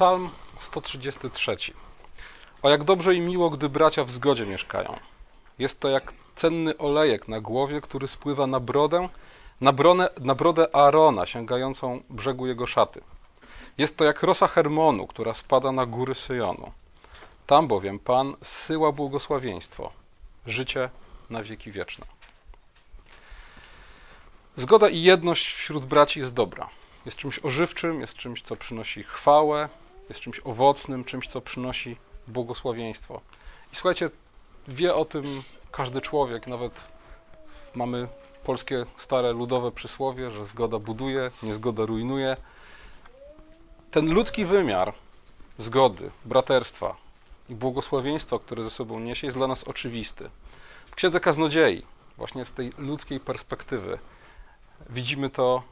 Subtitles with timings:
[0.00, 1.56] Psalm 133.
[2.62, 4.96] O jak dobrze i miło, gdy bracia w zgodzie mieszkają.
[5.58, 9.08] Jest to jak cenny olejek na głowie, który spływa na brodę,
[9.60, 13.00] na, bronę, na brodę Aarona, sięgającą brzegu jego szaty.
[13.78, 16.72] Jest to jak rosa Hermonu, która spada na góry Syjonu.
[17.46, 19.92] Tam bowiem Pan zsyła błogosławieństwo,
[20.46, 20.90] życie
[21.30, 22.06] na wieki wieczne.
[24.56, 26.68] Zgoda i jedność wśród braci jest dobra.
[27.06, 29.68] Jest czymś ożywczym, jest czymś, co przynosi chwałę,
[30.10, 31.96] jest czymś owocnym, czymś, co przynosi
[32.28, 33.20] błogosławieństwo.
[33.72, 34.10] I słuchajcie,
[34.68, 35.42] wie o tym
[35.72, 36.72] każdy człowiek, nawet
[37.74, 38.08] mamy
[38.44, 42.36] polskie stare ludowe przysłowie, że zgoda buduje, niezgoda rujnuje.
[43.90, 44.94] Ten ludzki wymiar
[45.58, 46.96] zgody, braterstwa
[47.48, 50.30] i błogosławieństwa, które ze sobą niesie, jest dla nas oczywisty.
[50.84, 51.86] W Księdze Kaznodziei,
[52.16, 53.98] właśnie z tej ludzkiej perspektywy,
[54.90, 55.62] widzimy to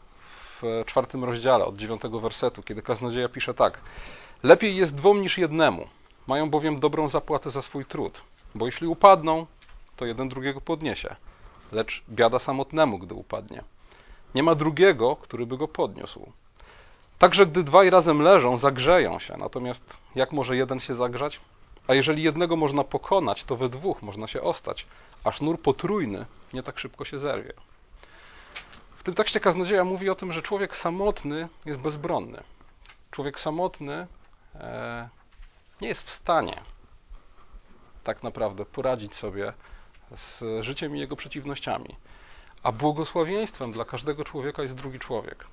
[0.63, 3.81] w czwartym rozdziale od dziewiątego wersetu, kiedy kaznodzieja pisze tak:
[4.43, 5.89] Lepiej jest dwom niż jednemu,
[6.27, 8.21] mają bowiem dobrą zapłatę za swój trud,
[8.55, 9.47] bo jeśli upadną,
[9.97, 11.17] to jeden drugiego podniesie,
[11.73, 13.65] lecz biada samotnemu, gdy upadnie.
[14.35, 16.33] Nie ma drugiego, który by go podniósł.
[17.19, 19.83] Także gdy dwaj razem leżą, zagrzeją się, natomiast
[20.15, 21.41] jak może jeden się zagrzać?
[21.87, 24.87] A jeżeli jednego można pokonać, to we dwóch można się ostać,
[25.25, 27.53] a sznur potrójny nie tak szybko się zerwie.
[28.97, 32.43] W tym tekście kaznodzieja mówi o tym, że człowiek samotny jest bezbronny.
[33.11, 34.07] Człowiek samotny
[35.81, 36.61] nie jest w stanie
[38.05, 39.53] tak naprawdę poradzić sobie
[40.17, 41.97] z życiem i jego przeciwnościami.
[42.63, 45.47] A błogosławieństwem dla każdego człowieka jest drugi człowiek.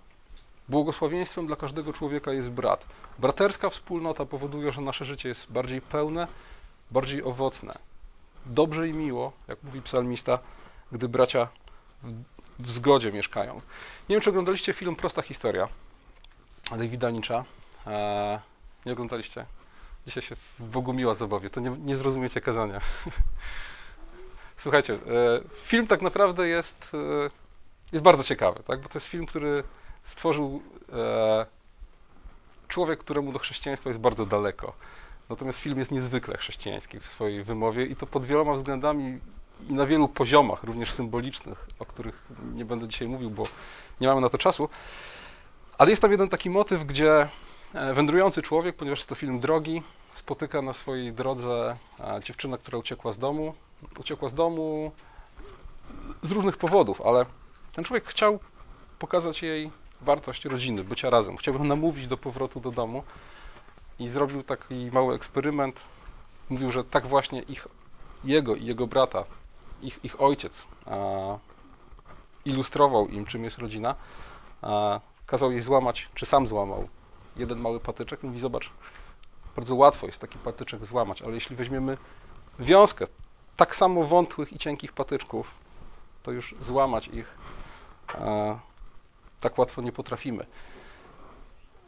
[0.70, 2.86] Błogosławieństwem dla każdego człowieka jest brat.
[3.20, 6.28] Braterska wspólnota powoduje, że nasze życie jest bardziej pełne,
[6.92, 7.74] bardziej owocne.
[8.46, 10.40] Dobrze i miło, jak mówi psalmista,
[10.92, 11.48] gdy bracia
[12.60, 13.54] w zgodzie mieszkają.
[14.10, 15.68] Nie wiem, czy oglądaliście film Prosta Historia
[16.72, 17.44] Davida Lyncha.
[18.86, 19.46] Nie oglądaliście?
[20.06, 22.82] Dzisiaj się w Bogu miła zabawię, to nie, nie zrozumiecie kazania.
[24.58, 25.00] Słuchajcie, e,
[25.64, 27.30] film tak naprawdę jest, e,
[27.92, 28.82] jest bardzo ciekawy, tak?
[28.82, 29.64] bo to jest film, który
[30.04, 30.62] stworzył
[30.94, 31.46] e,
[32.68, 34.74] człowiek, któremu do chrześcijaństwa jest bardzo daleko.
[35.30, 39.20] Natomiast film jest niezwykle chrześcijański w swojej wymowie i to pod wieloma względami
[39.70, 43.48] i na wielu poziomach, również symbolicznych, o których nie będę dzisiaj mówił, bo
[44.02, 44.70] nie mamy na to czasu.
[45.78, 47.30] Ale jest tam jeden taki motyw, gdzie
[47.94, 53.12] wędrujący człowiek, ponieważ jest to film drogi, spotyka na swojej drodze e, dziewczynę, która uciekła
[53.12, 53.54] z domu.
[54.00, 54.92] Uciekła z domu
[56.24, 57.26] z różnych powodów, ale
[57.74, 58.40] ten człowiek chciał
[59.00, 59.72] pokazać jej
[60.02, 61.38] wartość rodziny, bycia razem.
[61.38, 63.04] Chciał ją namówić do powrotu do domu
[64.00, 65.82] i zrobił taki mały eksperyment.
[66.50, 67.68] Mówił, że tak właśnie ich,
[68.24, 69.24] jego i jego brata
[69.82, 70.68] ich, ich ojciec
[72.46, 73.96] ilustrował im, czym jest rodzina,
[75.26, 76.88] kazał jej złamać, czy sam złamał
[77.36, 78.24] jeden mały patyczek.
[78.24, 78.70] Mówi, zobacz,
[79.56, 81.98] bardzo łatwo jest taki patyczek złamać, ale jeśli weźmiemy
[82.60, 83.08] wiązkę
[83.58, 85.52] tak samo wątłych i cienkich patyczków,
[86.24, 87.38] to już złamać ich
[89.42, 90.46] tak łatwo nie potrafimy.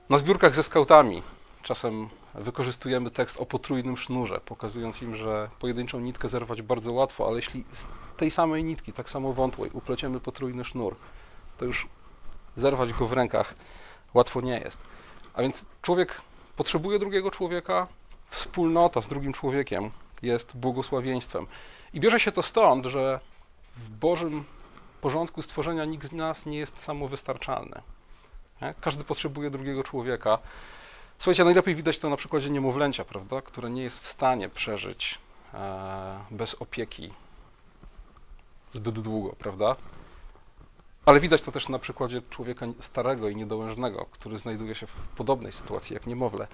[0.10, 1.24] Na zbiórkach ze skautami
[1.64, 7.36] czasem wykorzystujemy tekst o potrójnym sznurze, pokazując im, że pojedynczą nitkę zerwać bardzo łatwo, ale
[7.36, 7.86] jeśli z
[8.18, 10.96] tej samej nitki, tak samo wątłej, upleciemy potrójny sznur,
[11.58, 11.88] to już
[12.58, 13.54] zerwać go w rękach
[14.14, 14.80] łatwo nie jest.
[15.38, 16.22] A więc człowiek
[16.56, 17.88] potrzebuje drugiego człowieka,
[18.30, 21.48] wspólnota z drugim człowiekiem jest błogosławieństwem.
[21.94, 23.20] I bierze się to stąd, że
[23.76, 24.44] w Bożym
[25.02, 27.82] porządku stworzenia nikt z nas nie jest samowystarczalny.
[28.82, 30.40] Każdy potrzebuje drugiego człowieka.
[31.20, 35.20] Słuchajcie, najlepiej widać to na przykładzie niemowlęcia, prawda, które nie jest w stanie przeżyć
[35.54, 37.12] e, bez opieki
[38.74, 39.76] zbyt długo, prawda?
[41.08, 45.52] Ale widać to też na przykładzie człowieka starego i niedołężnego, który znajduje się w podobnej
[45.52, 46.48] sytuacji jak niemowlę.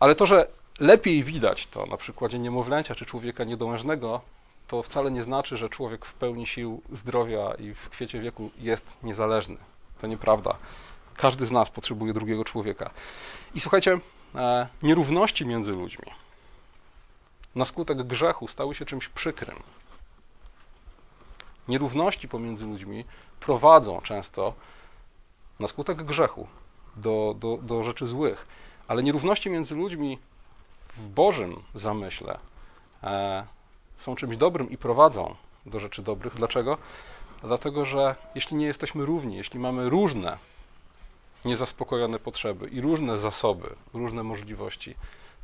[0.00, 0.46] Ale to, że
[0.80, 4.20] lepiej widać to na przykładzie niemowlęcia czy człowieka niedołężnego,
[4.68, 8.86] to wcale nie znaczy, że człowiek w pełni sił zdrowia i w kwiecie wieku jest
[9.02, 9.56] niezależny.
[10.00, 10.56] To nieprawda.
[11.16, 12.90] Każdy z nas potrzebuje drugiego człowieka.
[13.54, 13.98] I słuchajcie,
[14.34, 16.06] e, nierówności między ludźmi
[17.54, 19.62] na skutek grzechu stały się czymś przykrym.
[21.70, 23.04] Nierówności pomiędzy ludźmi
[23.40, 24.54] prowadzą często
[25.60, 26.46] na skutek grzechu
[26.96, 28.46] do, do, do rzeczy złych,
[28.88, 30.18] ale nierówności między ludźmi
[30.96, 32.38] w Bożym zamyśle
[33.02, 33.46] e,
[33.98, 35.34] są czymś dobrym i prowadzą
[35.66, 36.34] do rzeczy dobrych.
[36.34, 36.78] Dlaczego?
[37.42, 40.38] Dlatego, że jeśli nie jesteśmy równi, jeśli mamy różne
[41.44, 44.94] niezaspokojone potrzeby i różne zasoby, różne możliwości.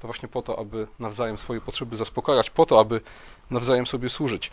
[0.01, 3.01] To właśnie po to, aby nawzajem swoje potrzeby zaspokajać, po to, aby
[3.51, 4.51] nawzajem sobie służyć.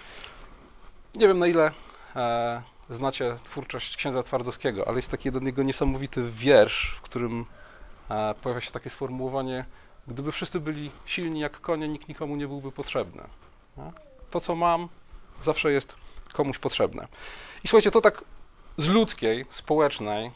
[1.16, 1.72] Nie wiem na ile
[2.16, 7.46] e, znacie twórczość księdza Twardowskiego, ale jest taki jeden jego niesamowity wiersz, w którym
[8.10, 9.66] e, pojawia się takie sformułowanie,
[10.08, 13.24] gdyby wszyscy byli silni jak konie, nikt nikomu nie byłby potrzebny.
[14.32, 14.90] To, co mam,
[15.42, 15.96] zawsze jest
[16.34, 17.08] komuś potrzebne.
[17.64, 18.24] I słuchajcie, to tak
[18.78, 20.32] z ludzkiej, społecznej,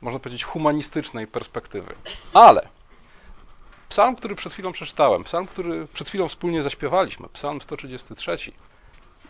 [0.00, 1.94] można powiedzieć humanistycznej perspektywy.
[2.34, 2.68] Ale
[3.88, 8.52] psalm, który przed chwilą przeczytałem, psalm, który przed chwilą wspólnie zaśpiewaliśmy, psalm 133,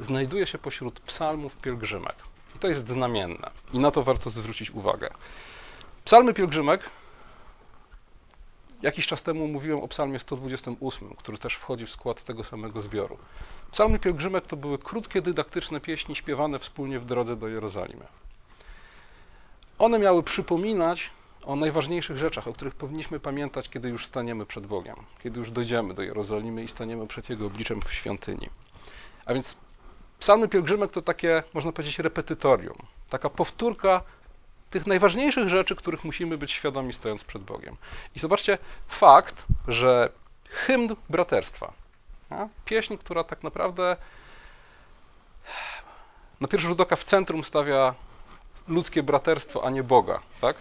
[0.01, 2.17] znajduje się pośród psalmów pielgrzymek.
[2.57, 3.51] I to jest znamienne.
[3.73, 5.11] I na to warto zwrócić uwagę.
[6.05, 6.91] Psalmy pielgrzymek
[8.85, 13.19] Jakiś czas temu mówiłem o psalmie 128, który też wchodzi w skład tego samego zbioru.
[13.73, 18.07] Psalmy pielgrzymek to były krótkie, dydaktyczne pieśni śpiewane wspólnie w drodze do Jerozolimy.
[19.79, 21.11] One miały przypominać
[21.45, 25.95] o najważniejszych rzeczach, o których powinniśmy pamiętać, kiedy już staniemy przed Bogiem, kiedy już dojdziemy
[25.95, 28.51] do Jerozolimy i staniemy przed Jego obliczem w świątyni.
[29.27, 29.57] A więc
[30.25, 32.77] psalmy pielgrzymek to takie, można powiedzieć, repetytorium,
[33.11, 34.01] taka powtórka
[34.71, 37.77] tych najważniejszych rzeczy, których musimy być świadomi stojąc przed Bogiem.
[38.17, 40.09] I zobaczcie fakt, że
[40.49, 41.73] hymn braterstwa,
[42.65, 43.97] pieśń, która tak naprawdę
[46.41, 47.95] na pierwszy rzut oka w centrum stawia
[48.69, 50.57] ludzkie braterstwo, a nie Boga, tak?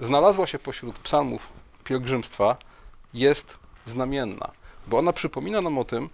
[0.00, 1.48] Znalazła się pośród psalmów
[1.84, 2.56] pielgrzymstwa,
[3.14, 4.50] jest znamienna,
[4.86, 6.10] bo ona przypomina nam o tym,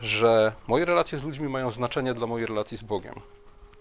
[0.00, 3.14] że moje relacje z ludźmi mają znaczenie dla mojej relacji z Bogiem.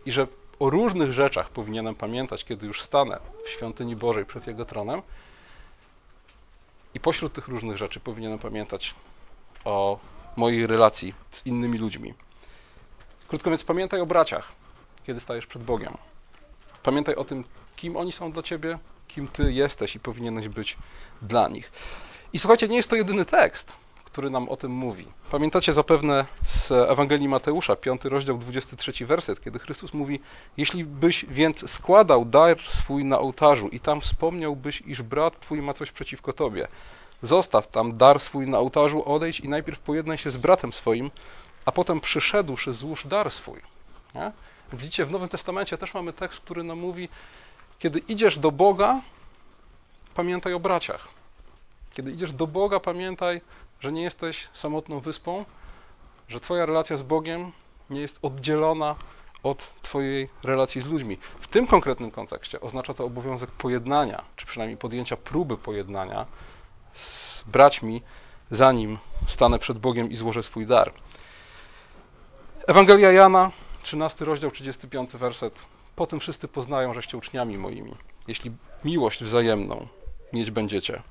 [0.06, 0.28] I że
[0.60, 5.02] o różnych rzeczach powinienem pamiętać, kiedy już stanę w świątyni Bożej przed Jego tronem.
[6.94, 8.96] I pośród tych różnych rzeczy powinienem pamiętać
[9.66, 10.00] o
[10.36, 12.14] mojej relacji z innymi ludźmi.
[13.28, 14.52] Krótko więc pamiętaj o braciach,
[15.06, 15.98] kiedy stajesz przed Bogiem.
[16.84, 17.44] Pamiętaj o tym,
[17.75, 20.78] kim oni są dla ciebie, kim ty jesteś i powinieneś być
[21.22, 21.72] dla nich.
[22.34, 23.78] I słuchajcie, nie jest to jedyny tekst
[24.18, 25.08] który nam o tym mówi.
[25.31, 30.19] Pamiętacie zapewne z Ewangelii Mateusza, 5 rozdział, 23 werset, kiedy Chrystus mówi:
[30.58, 35.74] Jeśli byś więc składał dar swój na ołtarzu i tam wspomniałbyś, iż brat twój ma
[35.74, 36.68] coś przeciwko tobie,
[37.22, 41.12] zostaw tam dar swój na ołtarzu, odejdź i najpierw pojednaj się z bratem swoim,
[41.66, 43.62] a potem przyszedłszy, złóż dar swój.
[44.16, 44.31] Nie?
[44.74, 47.10] Widzicie, w Nowym Testamencie też mamy tekst, który nam mówi:
[47.80, 49.02] Kiedy idziesz do Boga,
[50.16, 51.08] pamiętaj o braciach.
[51.94, 53.42] Kiedy idziesz do Boga, pamiętaj
[53.80, 55.46] że nie jesteś samotną wyspą,
[56.28, 57.52] że Twoja relacja z Bogiem
[57.90, 58.96] nie jest oddzielona
[59.44, 61.18] od Twojej relacji z ludźmi.
[61.40, 66.26] W tym konkretnym kontekście oznacza to obowiązek pojednania, czy przynajmniej podjęcia próby pojednania
[66.94, 68.02] z braćmi,
[68.52, 68.98] zanim
[69.28, 70.94] stanę przed Bogiem i złożę swój dar.
[72.68, 73.52] Ewangelia Jana,
[73.84, 75.54] 13 rozdział, 35 werset.
[75.96, 77.96] Po tym wszyscy poznają, żeście uczniami moimi,
[78.28, 78.52] jeśli
[78.86, 79.88] miłość wzajemną
[80.34, 81.02] mieć będziecie.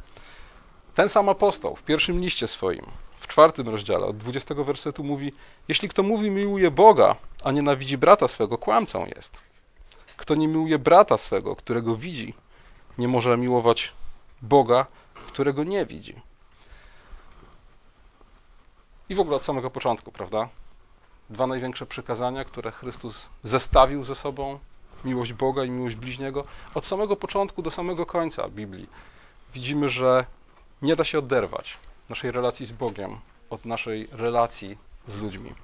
[0.96, 2.86] Ten sam apostoł w pierwszym liście swoim,
[3.18, 5.32] w czwartym rozdziale, od 20 wersetu mówi:
[5.68, 9.40] Jeśli kto mówi miłuje Boga, a nienawidzi brata swego, kłamcą jest.
[10.16, 12.34] Kto nie miłuje brata swego, którego widzi,
[12.98, 13.92] nie może miłować
[14.42, 14.86] Boga,
[15.26, 16.14] którego nie widzi.
[19.08, 20.48] I w ogóle od samego początku, prawda?
[21.30, 24.58] Dwa największe przykazania, które Chrystus zestawił ze sobą
[25.04, 26.44] miłość Boga i miłość bliźniego.
[26.74, 28.88] Od samego początku do samego końca Biblii
[29.54, 30.26] widzimy, że
[30.82, 31.78] nie da się oderwać
[32.08, 33.20] naszej relacji z Bogiem
[33.50, 34.78] od naszej relacji
[35.08, 35.54] z ludźmi.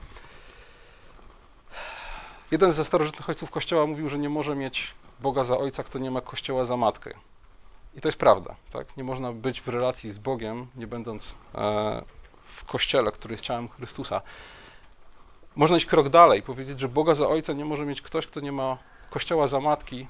[2.50, 6.10] Jeden ze starożytnych ojców Kościoła mówił, że nie może mieć Boga za ojca, kto nie
[6.10, 7.14] ma Kościoła za matkę.
[7.94, 8.54] I to jest prawda.
[8.72, 8.96] Tak?
[8.96, 12.02] Nie można być w relacji z Bogiem, nie będąc e,
[12.44, 14.22] w Kościele, który jest ciałem Chrystusa.
[15.56, 18.52] Można iść krok dalej powiedzieć, że Boga za ojca nie może mieć ktoś, kto nie
[18.52, 18.78] ma
[19.10, 20.06] Kościoła za matki,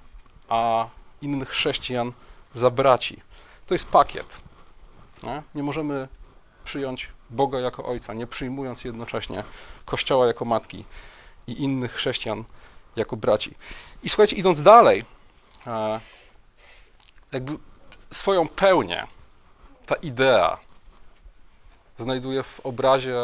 [0.49, 0.89] a
[1.23, 2.13] innych chrześcijan
[2.55, 3.21] za braci.
[3.67, 4.27] To jest pakiet.
[5.23, 5.43] Nie?
[5.55, 6.09] nie możemy
[6.65, 9.45] przyjąć Boga jako Ojca, nie przyjmując jednocześnie
[9.85, 10.85] Kościoła jako matki
[11.47, 12.45] i innych chrześcijan
[12.97, 13.55] jako braci.
[14.03, 15.05] I słuchajcie, idąc dalej,
[15.67, 16.01] e,
[17.33, 17.59] jakby
[18.11, 19.07] swoją pełnię
[19.87, 20.59] ta idea
[21.99, 23.17] znajduje w obrazie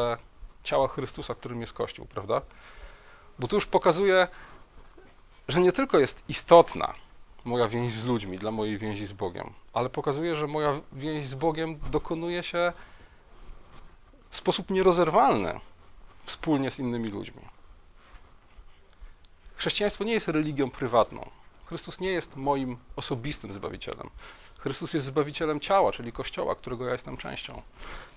[0.64, 2.42] ciała Chrystusa, którym jest Kościół, prawda?
[3.38, 4.28] Bo tu już pokazuje,
[5.48, 6.94] że nie tylko jest istotna
[7.48, 11.34] moja więź z ludźmi, dla mojej więzi z Bogiem, ale pokazuje, że moja więź z
[11.34, 12.72] Bogiem dokonuje się
[14.30, 15.60] w sposób nierozerwalny
[16.24, 17.42] wspólnie z innymi ludźmi.
[19.56, 21.30] Chrześcijaństwo nie jest religią prywatną.
[21.66, 24.10] Chrystus nie jest moim osobistym zbawicielem.
[24.58, 27.62] Chrystus jest zbawicielem ciała, czyli kościoła, którego ja jestem częścią.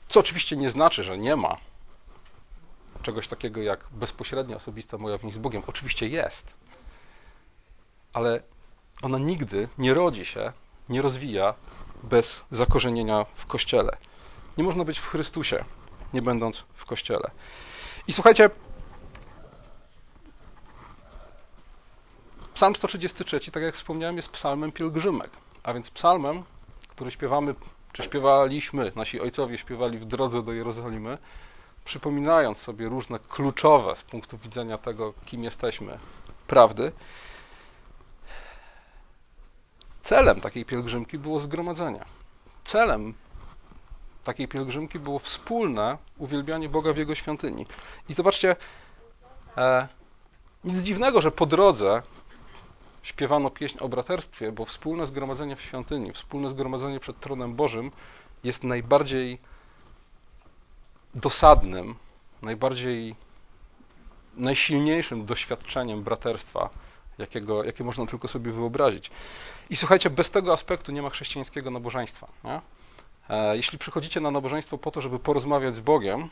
[0.07, 1.57] Co oczywiście nie znaczy, że nie ma
[3.01, 5.63] czegoś takiego jak bezpośrednia osobista moja więź z Bogiem.
[5.67, 6.53] Oczywiście jest.
[8.13, 8.43] Ale
[9.01, 10.51] ona nigdy nie rodzi się,
[10.89, 11.53] nie rozwija
[12.03, 13.97] bez zakorzenienia w Kościele.
[14.57, 15.63] Nie można być w Chrystusie,
[16.13, 17.31] nie będąc w Kościele.
[18.07, 18.49] I słuchajcie,
[22.53, 25.29] Psalm 133, tak jak wspomniałem, jest psalmem pielgrzymek,
[25.63, 26.43] a więc psalmem,
[26.87, 27.55] które śpiewamy,
[27.93, 31.17] czy śpiewaliśmy, nasi ojcowie śpiewali w drodze do Jerozolimy,
[31.85, 35.99] przypominając sobie różne kluczowe z punktu widzenia tego, kim jesteśmy,
[36.47, 36.91] prawdy,
[40.03, 42.05] celem takiej pielgrzymki było zgromadzenie.
[42.63, 43.13] Celem
[44.23, 47.65] takiej pielgrzymki było wspólne uwielbianie Boga w Jego świątyni.
[48.09, 48.55] I zobaczcie,
[49.57, 49.87] e,
[50.63, 52.01] nic dziwnego, że po drodze
[53.03, 57.91] śpiewano pieśń o braterstwie, bo wspólne zgromadzenie w świątyni, wspólne zgromadzenie przed tronem Bożym
[58.43, 59.37] jest najbardziej
[61.15, 61.95] dosadnym,
[62.41, 63.15] najbardziej
[64.37, 66.69] najsilniejszym doświadczeniem braterstwa,
[67.21, 69.11] jakiego, jakie można tylko sobie wyobrazić.
[69.69, 72.27] I słuchajcie, bez tego aspektu nie ma chrześcijańskiego nabożeństwa.
[72.43, 72.61] Nie?
[73.29, 76.29] E, jeśli przychodzicie na nabożeństwo po to, żeby porozmawiać z Bogiem,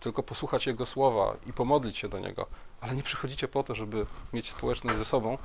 [0.00, 2.46] tylko posłuchać Jego słowa i pomodlić się do Niego,
[2.80, 5.38] ale nie przychodzicie po to, żeby mieć społeczność ze sobą,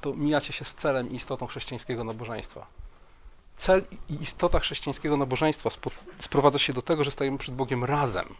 [0.00, 2.66] to mijacie się z celem i istotą chrześcijańskiego nabożeństwa.
[3.56, 5.70] Cel i istota chrześcijańskiego nabożeństwa
[6.20, 8.34] sprowadza się do tego, że stajemy przed Bogiem razem,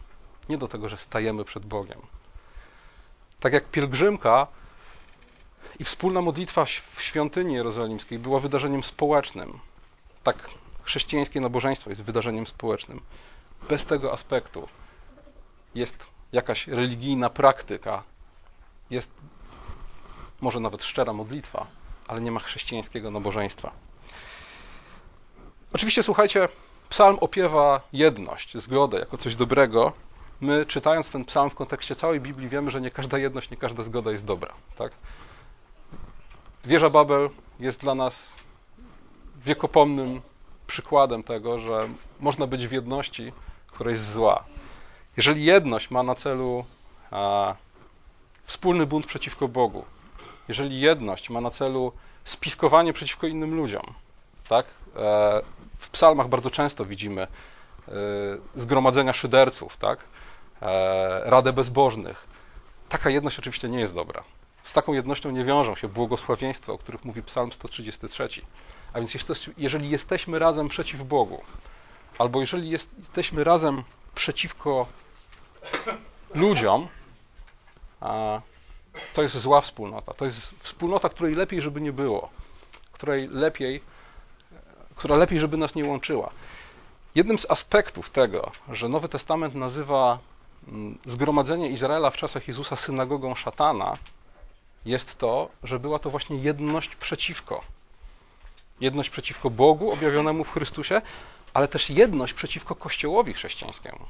[0.49, 2.01] nie do tego, że stajemy przed Bogiem.
[3.39, 4.47] Tak jak pielgrzymka
[5.79, 9.59] i wspólna modlitwa w świątyni jerozolimskiej była wydarzeniem społecznym,
[10.23, 10.49] tak
[10.83, 13.01] chrześcijańskie nabożeństwo jest wydarzeniem społecznym.
[13.69, 14.67] Bez tego aspektu
[15.75, 18.03] jest jakaś religijna praktyka,
[18.89, 19.11] jest
[20.41, 21.67] może nawet szczera modlitwa,
[22.07, 23.71] ale nie ma chrześcijańskiego nabożeństwa.
[25.73, 26.49] Oczywiście, słuchajcie,
[26.89, 29.93] psalm opiewa jedność, zgodę jako coś dobrego.
[30.41, 33.83] My, czytając ten psalm w kontekście całej Biblii, wiemy, że nie każda jedność, nie każda
[33.83, 34.53] zgoda jest dobra.
[34.77, 34.91] Tak?
[36.65, 37.29] Wieża Babel
[37.59, 38.29] jest dla nas
[39.45, 40.21] wiekopomnym
[40.67, 43.33] przykładem tego, że można być w jedności,
[43.67, 44.43] która jest zła.
[45.17, 46.65] Jeżeli jedność ma na celu
[47.11, 47.55] a,
[48.43, 49.85] wspólny bunt przeciwko Bogu,
[50.47, 51.91] jeżeli jedność ma na celu
[52.23, 53.85] spiskowanie przeciwko innym ludziom,
[54.49, 54.65] tak?
[54.95, 55.41] E,
[55.77, 57.91] w psalmach bardzo często widzimy e,
[58.55, 59.99] zgromadzenia szyderców, tak?
[60.61, 62.27] E, radę bezbożnych.
[62.89, 64.23] Taka jedność oczywiście nie jest dobra.
[64.65, 68.29] Z taką jednością nie wiążą się błogosławieństwa, o których mówi Psalm 133.
[68.93, 69.13] A więc
[69.57, 71.43] jeżeli jesteśmy razem przeciw Bogu,
[72.17, 73.83] albo jeżeli jesteśmy razem
[74.15, 74.87] przeciwko
[76.35, 76.87] ludziom,
[79.13, 80.13] to jest zła wspólnota.
[80.13, 82.29] To jest wspólnota, której lepiej, żeby nie było,
[82.91, 83.81] której lepiej,
[84.95, 86.29] która lepiej, żeby nas nie łączyła.
[87.15, 90.19] Jednym z aspektów tego, że Nowy Testament nazywa
[90.67, 93.97] mm, zgromadzenie Izraela w czasach Jezusa synagogą szatana,
[94.85, 97.61] jest to, że była to właśnie jedność przeciwko.
[98.79, 101.01] Jedność przeciwko Bogu objawionemu w Chrystusie,
[101.53, 104.05] ale też jedność przeciwko Kościołowi chrześcijańskiemu.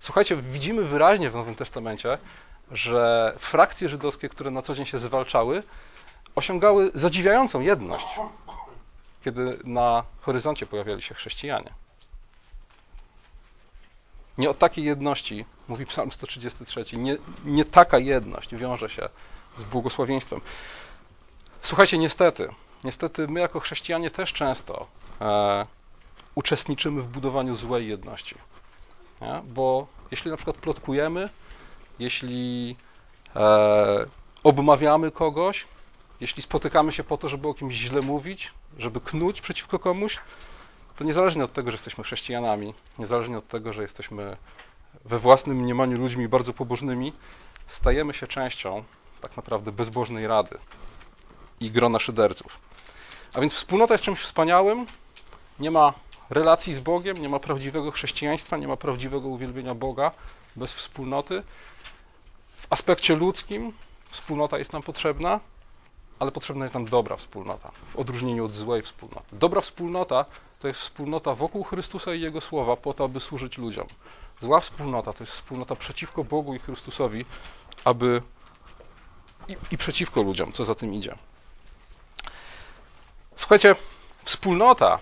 [0.00, 2.18] Słuchajcie, widzimy wyraźnie w Nowym Testamencie,
[2.70, 5.62] że frakcje żydowskie, które na co dzień się zwalczały,
[6.34, 8.06] osiągały zadziwiającą jedność,
[9.24, 11.70] kiedy na horyzoncie pojawiali się chrześcijanie.
[14.38, 16.96] Nie o takiej jedności mówi Psalm 133.
[16.96, 19.08] Nie, nie taka jedność wiąże się
[19.58, 20.40] z błogosławieństwem.
[21.62, 22.48] Słuchajcie, niestety,
[22.84, 24.86] niestety my jako chrześcijanie też często
[25.20, 25.66] e,
[26.34, 28.34] uczestniczymy w budowaniu złej jedności.
[29.20, 29.42] Nie?
[29.44, 31.28] Bo jeśli na przykład plotkujemy,
[31.98, 32.76] jeśli
[33.36, 34.06] e,
[34.44, 35.66] obmawiamy kogoś,
[36.20, 40.18] jeśli spotykamy się po to, żeby o kimś źle mówić, żeby knuć przeciwko komuś,
[40.96, 44.36] to niezależnie od tego, że jesteśmy chrześcijanami, niezależnie od tego, że jesteśmy
[45.04, 47.12] we własnym mniemaniu ludźmi bardzo pobożnymi,
[47.66, 48.84] stajemy się częścią
[49.20, 50.58] tak naprawdę bezbożnej rady
[51.60, 52.58] i grona szyderców.
[53.32, 54.86] A więc wspólnota jest czymś wspaniałym,
[55.60, 55.92] nie ma
[56.30, 60.10] relacji z Bogiem, nie ma prawdziwego chrześcijaństwa, nie ma prawdziwego uwielbienia Boga
[60.56, 61.42] bez wspólnoty.
[62.56, 63.72] W aspekcie ludzkim
[64.08, 65.40] wspólnota jest nam potrzebna,
[66.18, 69.26] ale potrzebna jest nam dobra wspólnota, w odróżnieniu od złej wspólnoty.
[69.32, 70.24] Dobra wspólnota
[70.58, 73.86] to jest wspólnota wokół Chrystusa i Jego słowa, po to, aby służyć ludziom.
[74.40, 77.24] Zła wspólnota to jest wspólnota przeciwko Bogu i Chrystusowi,
[77.84, 78.22] aby
[79.48, 81.14] i, i przeciwko ludziom, co za tym idzie.
[83.36, 83.76] Słuchajcie,
[84.24, 84.98] wspólnota,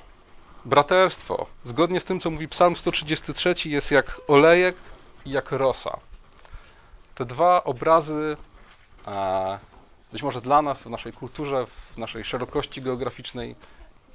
[0.64, 4.76] braterstwo, zgodnie z tym, co mówi Psalm 133, jest jak olejek
[5.24, 5.98] i jak rosa.
[7.14, 8.36] Te dwa obrazy,
[10.12, 13.54] być może dla nas, w naszej kulturze, w naszej szerokości geograficznej,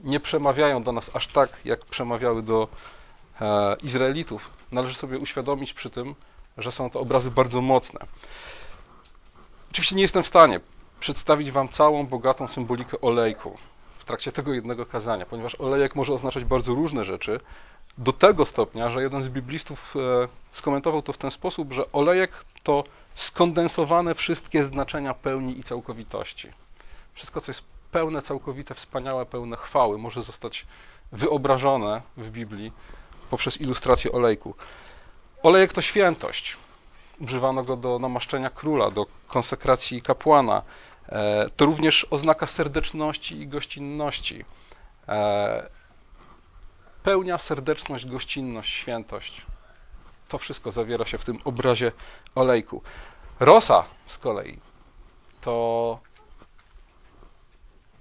[0.01, 2.67] nie przemawiają do nas aż tak, jak przemawiały do
[3.41, 4.49] e, Izraelitów.
[4.71, 6.15] Należy sobie uświadomić przy tym,
[6.57, 7.99] że są to obrazy bardzo mocne.
[9.71, 10.59] Oczywiście nie jestem w stanie
[10.99, 13.57] przedstawić Wam całą bogatą symbolikę olejku
[13.95, 17.39] w trakcie tego jednego kazania, ponieważ olejek może oznaczać bardzo różne rzeczy,
[17.97, 22.31] do tego stopnia, że jeden z biblistów e, skomentował to w ten sposób, że olejek
[22.63, 22.83] to
[23.15, 26.49] skondensowane wszystkie znaczenia pełni i całkowitości.
[27.13, 30.65] Wszystko, co jest pełne, całkowite, wspaniałe, pełne chwały może zostać
[31.11, 32.71] wyobrażone w Biblii
[33.29, 34.55] poprzez ilustrację olejku.
[35.43, 36.57] Olejek to świętość.
[37.21, 40.61] Używano go do namaszczenia króla, do konsekracji kapłana.
[41.09, 44.45] E, to również oznaka serdeczności i gościnności.
[45.07, 45.69] E,
[47.03, 49.41] pełnia, serdeczność, gościnność, świętość.
[50.27, 51.91] To wszystko zawiera się w tym obrazie
[52.35, 52.81] olejku.
[53.39, 54.59] Rosa z kolei
[55.41, 55.99] to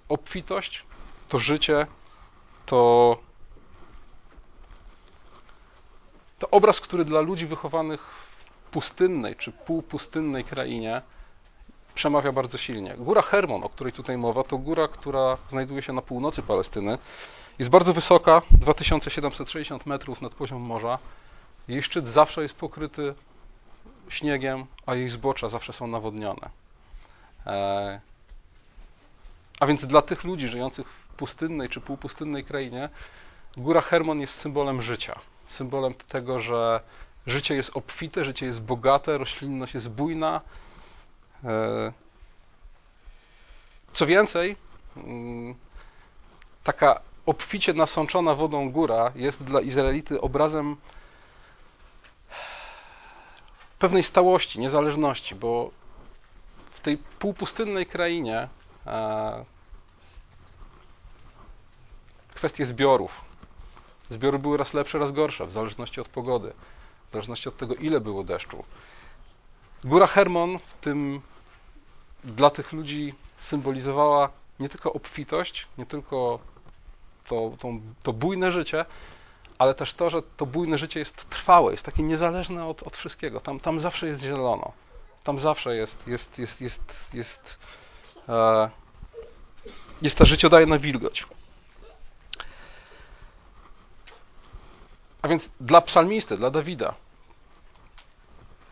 [0.08, 0.84] obfitość,
[1.28, 1.86] to życie,
[2.66, 3.16] to,
[6.38, 8.29] to obraz, który dla ludzi wychowanych
[8.70, 11.02] pustynnej czy półpustynnej krainie
[11.94, 12.94] przemawia bardzo silnie.
[12.98, 16.98] Góra Hermon, o której tutaj mowa, to góra, która znajduje się na północy Palestyny.
[17.58, 20.98] Jest bardzo wysoka, 2760 metrów nad poziomem morza.
[21.68, 23.14] Jej szczyt zawsze jest pokryty
[24.08, 26.50] śniegiem, a jej zbocza zawsze są nawodnione.
[27.46, 28.00] E,
[29.60, 32.88] a więc dla tych ludzi żyjących w pustynnej czy półpustynnej krainie,
[33.56, 35.20] góra Hermon jest symbolem życia.
[35.46, 36.80] Symbolem tego, że
[37.26, 40.40] życie jest obfite, życie jest bogate, roślinność jest bujna.
[41.44, 41.92] E,
[43.92, 44.56] co więcej,
[44.96, 45.54] mm,
[46.64, 50.76] taka obficie nasączona wodą góra jest dla Izraelity obrazem
[53.78, 55.70] pewnej stałości, niezależności, bo
[56.70, 58.48] w tej półpustynnej krainie
[58.86, 59.44] e,
[62.34, 63.20] kwestie zbiorów.
[64.10, 66.52] Zbiory były raz lepsze, raz gorsze, w zależności od pogody,
[67.10, 68.64] w zależności od tego, ile było deszczu.
[69.84, 71.20] Góra Hermon w tym
[72.24, 76.38] dla tych ludzi symbolizowała nie tylko obfitość, nie tylko
[77.28, 77.68] to, to,
[78.02, 78.84] to bujne życie,
[79.58, 83.40] ale też to, że to bujne życie jest trwałe, jest takie niezależne od, od wszystkiego.
[83.40, 84.72] Tam, tam zawsze jest zielono.
[85.24, 87.58] Tam zawsze jest, jest, jest, jest, jest,
[88.28, 88.70] e,
[90.02, 91.26] jest ta życiodajna wilgoć.
[95.22, 96.94] A więc dla psalmisty, dla Dawida,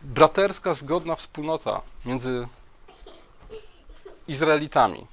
[0.01, 2.47] braterska, zgodna wspólnota między
[4.27, 5.07] Izraelitami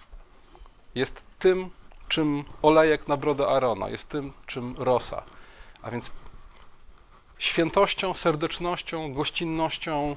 [0.94, 1.70] jest tym,
[2.08, 5.22] czym olejek na brodę Arona, jest tym, czym rosa.
[5.82, 6.10] A więc
[7.38, 10.16] świętością, serdecznością, gościnnością,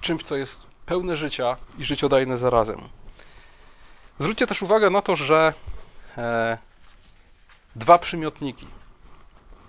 [0.00, 2.88] czymś, co jest pełne życia i życiodajne zarazem.
[4.18, 5.54] Zwróćcie też uwagę na to, że
[6.16, 6.58] e,
[7.78, 8.66] dwa przymiotniki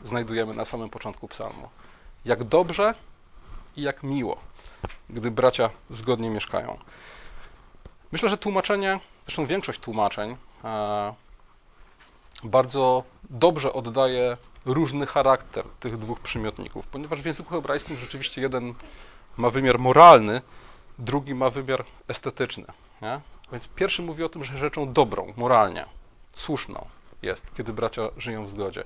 [0.04, 1.70] znajdujemy na samym początku psalmu.
[2.26, 2.94] Jak dobrze
[3.76, 4.38] i jak miło,
[5.10, 6.78] gdy bracia zgodnie mieszkają.
[8.12, 11.14] Myślę, że tłumaczenie, zresztą większość tłumaczeń, e,
[12.44, 18.74] bardzo dobrze oddaje różny charakter tych dwóch przymiotników, ponieważ w języku hebrajskim rzeczywiście jeden
[19.38, 20.42] ma wymiar moralny,
[21.00, 22.66] drugi ma wymiar estetyczny.
[23.02, 23.20] Nie?
[23.52, 25.86] Więc pierwszy mówi o tym, że rzeczą dobrą, moralnie,
[26.34, 26.88] słuszną
[27.22, 28.84] jest, kiedy bracia żyją w zgodzie.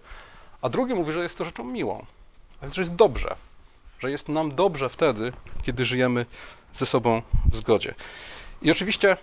[0.61, 2.05] A drugi mówi, że jest to rzeczą miłą,
[2.59, 3.35] a więc, że jest dobrze,
[3.99, 6.25] że jest nam dobrze wtedy, kiedy żyjemy
[6.73, 7.95] ze sobą w zgodzie.
[8.61, 9.17] I oczywiście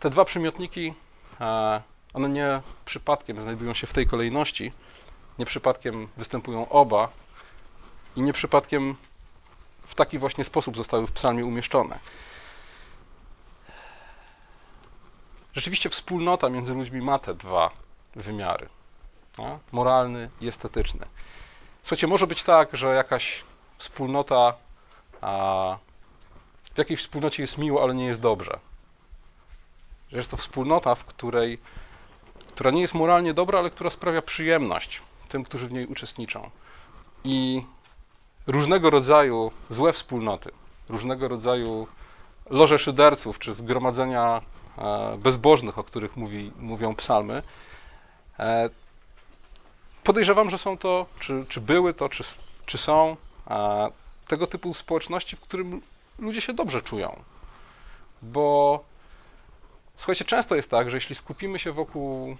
[0.00, 0.94] te dwa przymiotniki,
[1.40, 1.82] e,
[2.14, 4.72] one nie przypadkiem znajdują się w tej kolejności,
[5.38, 7.08] nie przypadkiem występują oba
[8.16, 8.96] i nie przypadkiem
[9.86, 11.98] w taki właśnie sposób zostały w psalmie umieszczone.
[15.52, 17.70] Rzeczywiście wspólnota między ludźmi ma te dwa
[18.14, 18.68] wymiary.
[19.38, 19.58] No?
[19.72, 21.06] Moralny i estetyczny.
[21.82, 23.44] Słuchajcie, może być tak, że jakaś
[23.78, 24.54] wspólnota,
[25.20, 25.76] a
[26.74, 28.58] w jakiejś wspólnocie jest miło, ale nie jest dobrze.
[30.12, 31.58] Że jest to wspólnota, w której,
[32.48, 36.50] która nie jest moralnie dobra, ale która sprawia przyjemność tym, którzy w niej uczestniczą.
[37.24, 37.62] I
[38.46, 40.50] różnego rodzaju złe wspólnoty,
[40.88, 41.86] różnego rodzaju
[42.50, 44.40] loże szyderców czy zgromadzenia
[44.78, 47.42] e, bezbożnych, o których mówi, mówią psalmy,
[50.04, 52.24] podejrzewam, że są to, czy, czy były to, czy,
[52.66, 53.16] czy są
[53.50, 53.90] e,
[54.28, 55.82] tego typu społeczności, w którym
[56.18, 57.22] ludzie się dobrze czują.
[58.22, 58.84] Bo
[59.96, 62.36] słuchajcie, często jest tak, że jeśli skupimy się wokół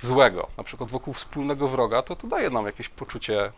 [0.00, 3.52] złego, na przykład wokół wspólnego wroga, to to daje nam jakieś poczucie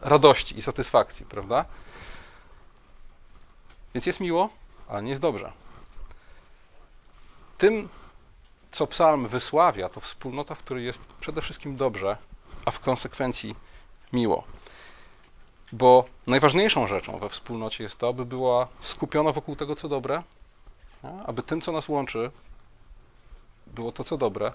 [0.00, 1.64] radości i satysfakcji, prawda?
[3.94, 4.48] Więc jest miło,
[4.88, 5.52] ale nie jest dobrze.
[7.58, 7.88] Tym,
[8.72, 12.16] co psalm wysławia, to wspólnota, w której jest przede wszystkim dobrze,
[12.64, 13.56] a w konsekwencji
[14.12, 14.44] miło.
[15.72, 20.22] Bo najważniejszą rzeczą we wspólnocie jest to, aby była skupiona wokół tego, co dobre,
[21.26, 22.30] aby tym, co nas łączy,
[23.66, 24.52] było to, co dobre,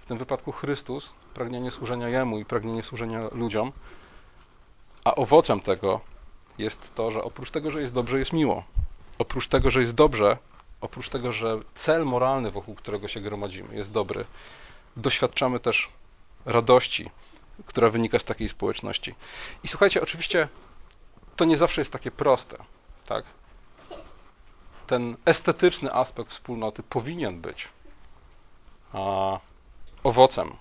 [0.00, 3.72] w tym wypadku Chrystus, pragnienie służenia Jemu i pragnienie służenia ludziom,
[5.04, 6.00] a owocem tego
[6.58, 8.64] jest to, że oprócz tego, że jest dobrze, jest miło.
[9.18, 10.38] Oprócz tego, że jest dobrze,
[10.82, 14.24] oprócz tego, że cel moralny, wokół którego się gromadzimy, jest dobry,
[14.96, 15.88] doświadczamy też
[16.46, 17.10] radości,
[17.66, 19.14] która wynika z takiej społeczności.
[19.64, 20.48] I słuchajcie, oczywiście
[21.36, 22.56] to nie zawsze jest takie proste,
[23.06, 23.24] tak?
[24.86, 27.68] Ten estetyczny aspekt wspólnoty powinien być
[30.02, 30.56] owocem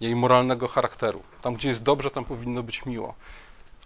[0.00, 1.22] jej moralnego charakteru.
[1.42, 3.14] Tam, gdzie jest dobrze, tam powinno być miło.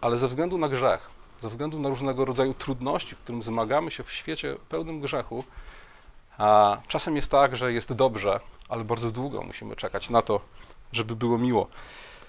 [0.00, 1.10] Ale ze względu na grzech,
[1.42, 5.44] ze względu na różnego rodzaju trudności, w którym zmagamy się w świecie pełnym grzechu,
[6.38, 10.40] a czasem jest tak, że jest dobrze, ale bardzo długo musimy czekać na to,
[10.92, 11.66] żeby było miło.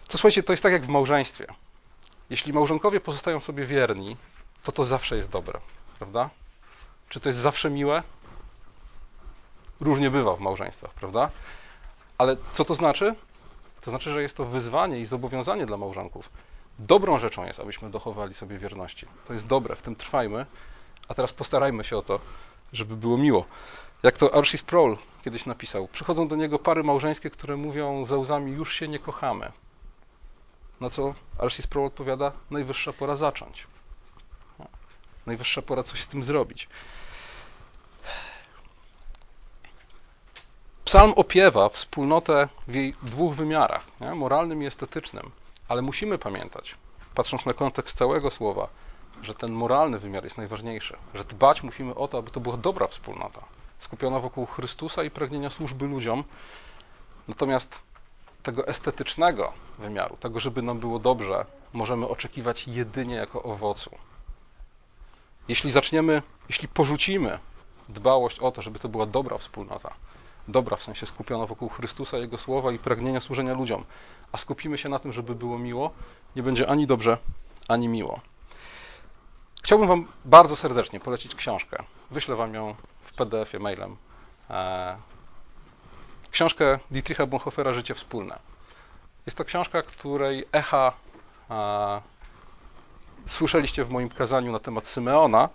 [0.08, 1.46] To słuchajcie, to jest tak jak w małżeństwie.
[2.30, 4.18] Jeśli małżonkowie pozostają sobie wierni,
[4.64, 5.60] to to zawsze jest dobre,
[5.98, 6.30] prawda?
[7.10, 8.04] Czy to jest zawsze miłe?
[9.80, 11.32] Różnie bywa w małżeństwach, prawda?
[12.18, 13.16] Ale co to znaczy?
[13.82, 16.30] To znaczy, że jest to wyzwanie i zobowiązanie dla małżonków.
[16.80, 19.06] Dobrą rzeczą jest, abyśmy dochowali sobie wierności.
[19.26, 20.46] To jest dobre, w tym trwajmy,
[21.08, 22.20] a teraz postarajmy się o to,
[22.74, 23.46] żeby było miło.
[24.04, 28.52] Jak to Archie Sproul kiedyś napisał, przychodzą do niego pary małżeńskie, które mówią ze łzami,
[28.52, 29.52] już się nie kochamy.
[30.82, 33.68] Na co Archie Sproul odpowiada, najwyższa pora zacząć.
[35.26, 36.70] Najwyższa pora coś z tym zrobić.
[40.86, 44.16] Psalm opiewa wspólnotę w jej dwóch wymiarach, nie?
[44.16, 45.32] moralnym i estetycznym,
[45.68, 46.76] ale musimy pamiętać,
[47.16, 48.68] patrząc na kontekst całego słowa,
[49.22, 52.88] że ten moralny wymiar jest najważniejszy, że dbać musimy o to, aby to była dobra
[52.88, 53.42] wspólnota,
[53.80, 56.24] skupiona wokół Chrystusa i pragnienia służby ludziom.
[57.28, 57.80] Natomiast
[58.44, 63.92] tego estetycznego wymiaru, tego, żeby nam było dobrze, możemy oczekiwać jedynie jako owocu.
[65.48, 67.40] Jeśli zaczniemy, jeśli porzucimy
[67.90, 69.94] dbałość o to, żeby to była dobra wspólnota,
[70.48, 73.84] dobra w sensie skupiona wokół Chrystusa, Jego słowa i pragnienia służenia ludziom,
[74.32, 75.92] a skupimy się na tym, żeby było miło,
[76.36, 77.18] nie będzie ani dobrze,
[77.68, 78.20] ani miło.
[79.64, 81.84] Chciałbym Wam bardzo serdecznie polecić książkę.
[82.12, 83.96] Wyślę Wam ją w PDF-ie mailem.
[84.50, 84.98] E,
[86.32, 88.40] książkę Dietricha Bonhoeffera Życie Wspólne.
[89.26, 90.94] Jest to książka, której echa
[91.50, 92.02] a,
[93.26, 95.50] słyszeliście w moim kazaniu na temat Symeona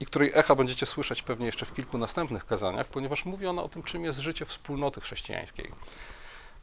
[0.00, 3.68] i której echa będziecie słyszeć pewnie jeszcze w kilku następnych kazaniach, ponieważ mówi ona o
[3.68, 5.72] tym, czym jest życie wspólnoty chrześcijańskiej.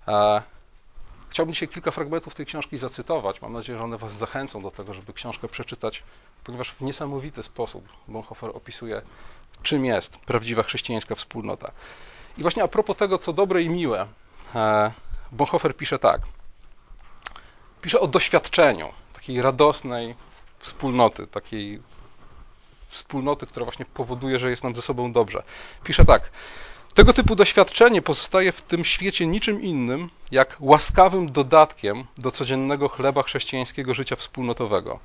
[0.05, 0.41] A,
[1.29, 3.41] chciałbym dzisiaj kilka fragmentów tej książki zacytować.
[3.41, 6.03] Mam nadzieję, że one Was zachęcą do tego, żeby książkę przeczytać,
[6.43, 9.01] ponieważ w niesamowity sposób Bonhoeffer opisuje,
[9.63, 11.71] czym jest prawdziwa chrześcijańska wspólnota.
[12.37, 14.07] I właśnie a propos tego, co dobre i miłe,
[14.55, 14.91] e,
[15.31, 16.21] Bonhoeffer pisze tak.
[17.81, 20.15] Pisze o doświadczeniu takiej radosnej
[20.59, 21.81] wspólnoty, takiej
[22.95, 25.43] wspólnoty, która właśnie powoduje, że jest nam ze sobą dobrze.
[25.83, 26.31] Pisze tak.
[26.93, 33.23] Tego typu doświadczenie pozostaje w tym świecie niczym innym, jak łaskawym dodatkiem do codziennego chleba
[33.23, 34.99] chrześcijańskiego życia wspólnotowego.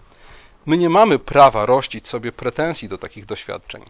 [0.67, 3.85] My nie mamy prawa rościć sobie pretensji do takich doświadczeń.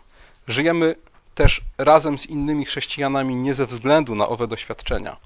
[0.49, 0.95] Żyjemy
[1.35, 5.17] też razem z innymi chrześcijanami nie ze względu na owe doświadczenia.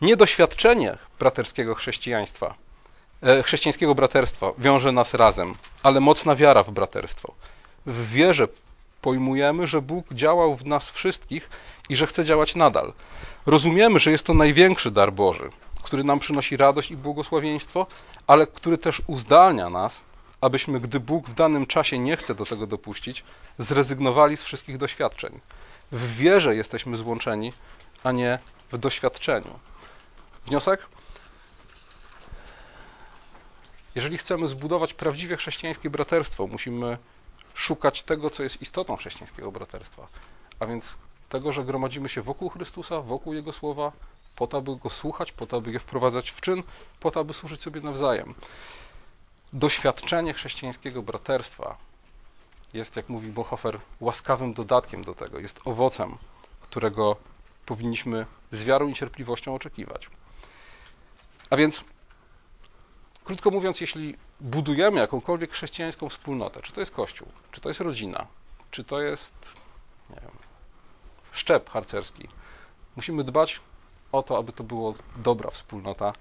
[0.00, 2.54] Nie doświadczenie braterskiego chrześcijaństwa,
[3.22, 7.34] e, chrześcijańskiego braterstwa wiąże nas razem, ale mocna wiara w braterstwo.
[7.86, 8.48] W wierze
[9.00, 11.50] pojmujemy, że Bóg działał w nas wszystkich
[11.88, 12.92] i że chce działać nadal.
[13.46, 15.50] Rozumiemy, że jest to największy dar Boży,
[15.82, 17.86] który nam przynosi radość i błogosławieństwo,
[18.26, 20.00] ale który też uzdalnia nas,
[20.40, 23.24] abyśmy, gdy Bóg w danym czasie nie chce do tego dopuścić,
[23.58, 25.40] zrezygnowali z wszystkich doświadczeń.
[25.92, 27.52] W wierze jesteśmy złączeni,
[28.04, 28.38] a nie
[28.72, 29.58] w doświadczeniu.
[30.46, 30.86] Wniosek?
[33.94, 36.98] Jeżeli chcemy zbudować prawdziwie chrześcijańskie braterstwo, musimy
[37.54, 40.06] szukać tego, co jest istotą chrześcijańskiego braterstwa,
[40.60, 40.94] a więc
[41.28, 43.92] tego, że gromadzimy się wokół Chrystusa, wokół Jego słowa,
[44.36, 46.62] po to, aby Go słuchać, po to, aby je wprowadzać w czyn,
[47.00, 48.34] po to, aby służyć sobie nawzajem.
[49.52, 51.76] Doświadczenie chrześcijańskiego braterstwa
[52.74, 56.18] jest, jak mówi Bonhoeffer, łaskawym dodatkiem do tego, jest owocem,
[56.60, 57.16] którego
[57.66, 60.10] powinniśmy z wiarą i cierpliwością oczekiwać.
[61.50, 61.84] A więc,
[63.24, 68.26] krótko mówiąc, jeśli budujemy jakąkolwiek chrześcijańską wspólnotę, czy to jest kościół, czy to jest rodzina,
[68.70, 69.34] czy to jest
[70.10, 70.38] wiem,
[71.32, 72.28] szczep harcerski,
[72.96, 73.60] musimy dbać
[74.12, 76.12] o to, aby to było dobra wspólnota,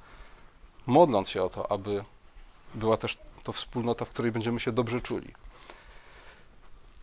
[0.87, 2.03] modląc się o to, aby
[2.73, 5.33] była też to wspólnota, w której będziemy się dobrze czuli.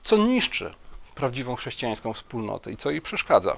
[0.03, 0.75] Co niszczy
[1.15, 3.57] prawdziwą chrześcijańską wspólnotę i co jej przeszkadza?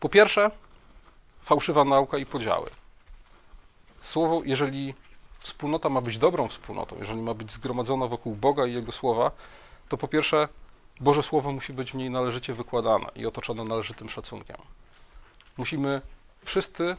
[0.00, 0.50] Po pierwsze,
[1.42, 2.70] fałszywa nauka i podziały.
[4.02, 4.94] Słowo, jeżeli
[5.40, 9.30] wspólnota ma być dobrą wspólnotą, jeżeli ma być zgromadzona wokół Boga i Jego słowa,
[9.88, 10.48] to po pierwsze
[11.00, 14.56] Boże Słowo musi być w niej należycie wykładane i otoczone należytym szacunkiem.
[15.56, 16.00] Musimy
[16.44, 16.96] wszyscy,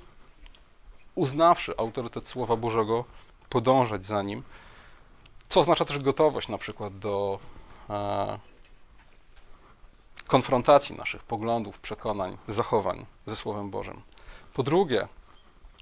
[1.16, 3.06] uznawszy autorytet Słowa Bożego,
[3.50, 4.44] podążać za nim,
[5.50, 7.40] co oznacza też gotowość na przykład do,
[7.90, 8.40] e,
[10.28, 14.02] konfrontacji naszych poglądów, przekonań, zachowań ze Słowem Bożym.
[14.54, 15.08] Po drugie,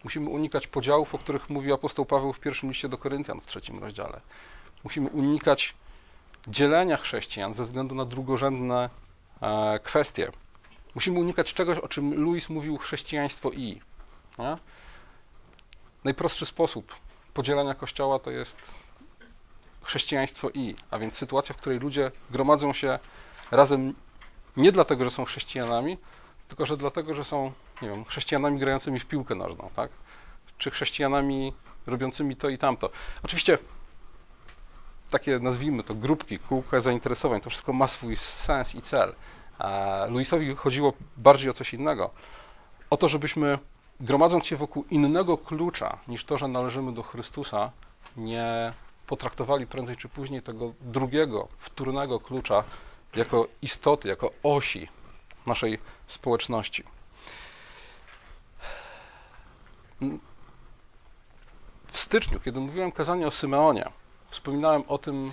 [0.04, 3.80] musimy unikać podziałów, o których mówi apostoł Paweł w pierwszym liście do Koryntian w trzecim
[3.80, 4.22] rozdziale.
[4.84, 5.76] Musimy unikać
[6.48, 8.90] dzielenia chrześcijan ze względu na drugorzędne
[9.42, 10.32] e, kwestie.
[10.96, 13.82] Musimy unikać czegoś, o czym Louis mówił chrześcijaństwo i.
[14.40, 14.58] Nie?
[16.04, 16.96] Najprostszy sposób
[17.34, 18.58] podzielenia kościoła to jest
[19.82, 23.00] chrześcijaństwo i, a więc sytuacja, w której ludzie gromadzą się
[23.52, 23.94] razem
[24.58, 25.98] nie dlatego, że są chrześcijanami,
[26.52, 29.92] tylko że dlatego, że są, nie wiem, chrześcijanami grającymi w piłkę nożną, tak?
[30.58, 31.54] Czy chrześcijanami
[31.88, 32.90] robiącymi to i tamto.
[33.24, 33.58] Oczywiście
[35.12, 39.16] takie, nazwijmy to, grupki, kółka zainteresowań, to wszystko ma swój sens i cel.
[39.60, 42.10] A Luisowi chodziło bardziej o coś innego.
[42.90, 43.60] O to, żebyśmy
[44.00, 47.72] gromadząc się wokół innego klucza niż to, że należymy do Chrystusa,
[48.18, 48.74] nie
[49.08, 52.64] potraktowali prędzej czy później tego drugiego, wtórnego klucza
[53.16, 54.88] jako istoty, jako osi
[55.46, 56.84] naszej społeczności.
[61.88, 63.90] W styczniu, kiedy mówiłem kazanie o Symeonie,
[64.30, 65.32] wspominałem o tym,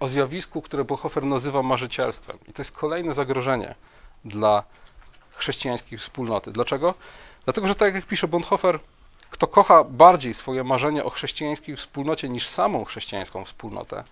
[0.00, 2.38] o zjawisku, które Bohofer nazywa marzycielstwem.
[2.48, 3.74] I to jest kolejne zagrożenie
[4.24, 4.62] dla
[5.30, 6.52] chrześcijańskiej wspólnoty.
[6.52, 6.94] Dlaczego?
[7.44, 8.80] Dlatego, że tak jak pisze Bonhoeffer,
[9.30, 14.04] kto kocha bardziej swoje marzenie o chrześcijańskiej wspólnocie niż samą chrześcijańską wspólnotę,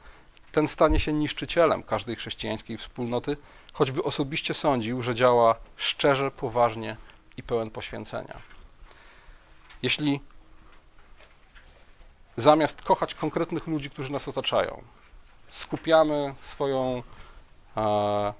[0.56, 3.36] ten stanie się niszczycielem każdej chrześcijańskiej wspólnoty,
[3.72, 6.96] choćby osobiście sądził, że działa szczerze, poważnie
[7.36, 8.36] i pełen poświęcenia.
[9.82, 10.20] Jeśli
[12.36, 14.82] zamiast kochać konkretnych ludzi, którzy nas otaczają,
[15.48, 17.02] skupiamy swoją.
[17.76, 18.32] E,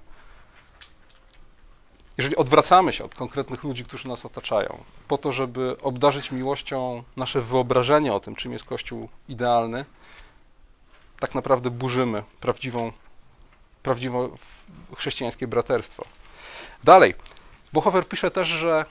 [2.17, 7.41] jeżeli odwracamy się od konkretnych ludzi, którzy nas otaczają, po to, żeby obdarzyć miłością nasze
[7.41, 9.85] wyobrażenie o tym, czym jest Kościół idealny,
[11.19, 12.91] tak naprawdę burzymy prawdziwą,
[13.83, 14.29] prawdziwe
[14.95, 16.05] chrześcijańskie braterstwo.
[16.83, 17.15] Dalej,
[17.73, 18.85] Bochower pisze też, że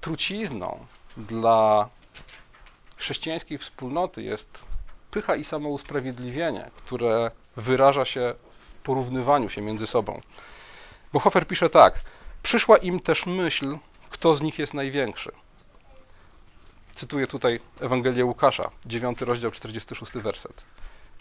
[0.00, 1.88] trucizną dla
[2.96, 4.58] chrześcijańskiej wspólnoty jest
[5.10, 10.20] pycha i samousprawiedliwienie, które wyraża się w porównywaniu się między sobą.
[11.12, 12.00] Bochofer pisze tak:
[12.42, 13.78] Przyszła im też myśl,
[14.10, 15.32] kto z nich jest największy.
[16.94, 20.62] Cytuję tutaj Ewangelię Łukasza, 9 rozdział, 46 werset.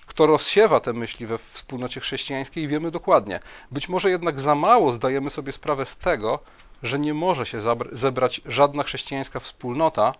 [0.10, 3.39] Kto rozsiewa te myśli we wspólnocie chrześcijańskiej, wiemy dokładnie.
[3.72, 6.39] Być może jednak za mało zdajemy sobie sprawę z tego,
[6.84, 10.13] że nie może się zebrać żadna chrześcijańska wspólnota,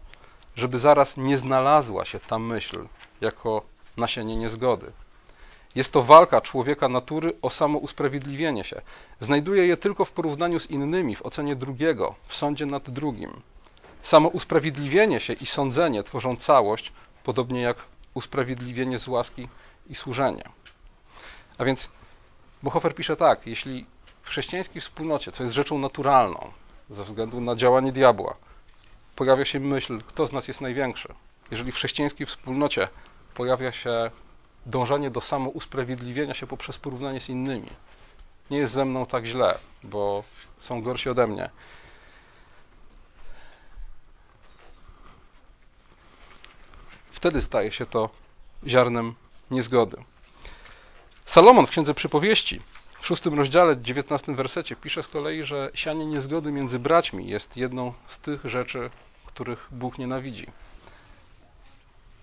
[0.56, 2.88] żeby zaraz nie znalazła się ta myśl
[3.22, 3.62] jako
[3.98, 4.92] nasienie niezgody.
[5.76, 8.82] Jest to walka człowieka natury o samo usprawiedliwienie się.
[9.20, 13.42] Znajduje je tylko w porównaniu z innymi, w ocenie drugiego, w sądzie nad drugim.
[14.02, 16.92] Samo usprawiedliwienie się i sądzenie tworzą całość,
[17.24, 17.78] podobnie jak
[18.14, 19.48] usprawiedliwienie z łaski
[19.90, 20.44] i służenie.
[21.58, 21.90] A więc
[22.64, 23.86] Bohofer pisze tak: jeśli
[24.22, 26.52] w chrześcijańskiej wspólnocie, co jest rzeczą naturalną,
[26.90, 28.36] ze względu na działanie diabła,
[29.16, 31.14] pojawia się myśl, kto z nas jest największy,
[31.52, 32.88] jeżeli w chrześcijańskiej wspólnocie
[33.34, 34.12] pojawia się
[34.66, 37.70] dążenie do samousprawiedliwienia się poprzez porównanie z innymi,
[38.52, 40.24] nie jest ze mną tak źle, bo
[40.60, 41.50] są gorsi ode mnie.
[47.12, 48.10] Wtedy staje się to
[48.68, 49.16] ziarnem
[49.52, 49.98] niezgody.
[51.26, 52.62] Salomon w Księdze Przypowieści
[53.00, 57.94] w szóstym rozdziale, dziewiętnastym wersecie pisze z kolei, że sianie niezgody między braćmi jest jedną
[58.08, 58.90] z tych rzeczy,
[59.26, 60.48] których Bóg nienawidzi.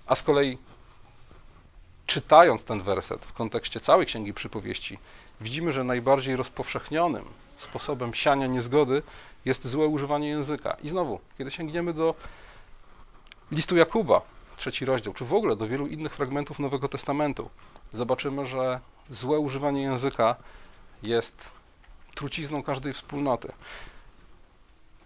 [0.07, 0.59] A z kolei
[2.07, 4.99] czytając ten werset w kontekście całej Księgi Przypowieści,
[5.41, 7.25] widzimy, że najbardziej rozpowszechnionym
[7.57, 9.03] sposobem siania niezgody
[9.45, 10.77] jest złe używanie języka.
[10.83, 12.15] I znowu, kiedy sięgniemy do
[13.53, 14.23] listu Jakuba,
[14.57, 17.51] trzeci rozdział, czy w ogóle do wielu innych fragmentów Nowego Testamentu,
[17.93, 20.37] zobaczymy, że złe używanie języka
[21.03, 21.51] jest
[22.15, 23.53] trucizną każdej wspólnoty.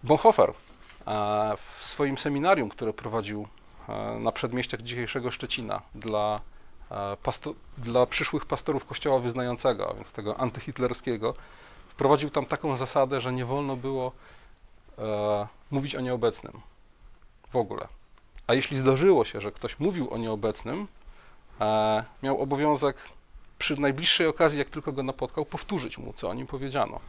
[0.03, 0.53] Bonhoeffer
[1.77, 3.47] w swoim seminarium, które prowadził
[3.89, 6.41] e, na przedmieściach dzisiejszego Szczecina dla,
[6.91, 7.17] e,
[7.77, 11.33] dla przyszłych pastorów kościoła wyznającego, a więc tego antyhitlerskiego,
[11.89, 14.11] wprowadził tam taką zasadę, że nie wolno było
[14.97, 16.61] e, mówić o nieobecnym
[17.49, 17.87] w ogóle.
[18.51, 20.87] A jeśli zdarzyło się, że ktoś mówił o nieobecnym,
[22.23, 22.97] miał obowiązek
[23.57, 26.99] przy najbliższej okazji, jak tylko go napotkał, powtórzyć mu, co o nim powiedziano.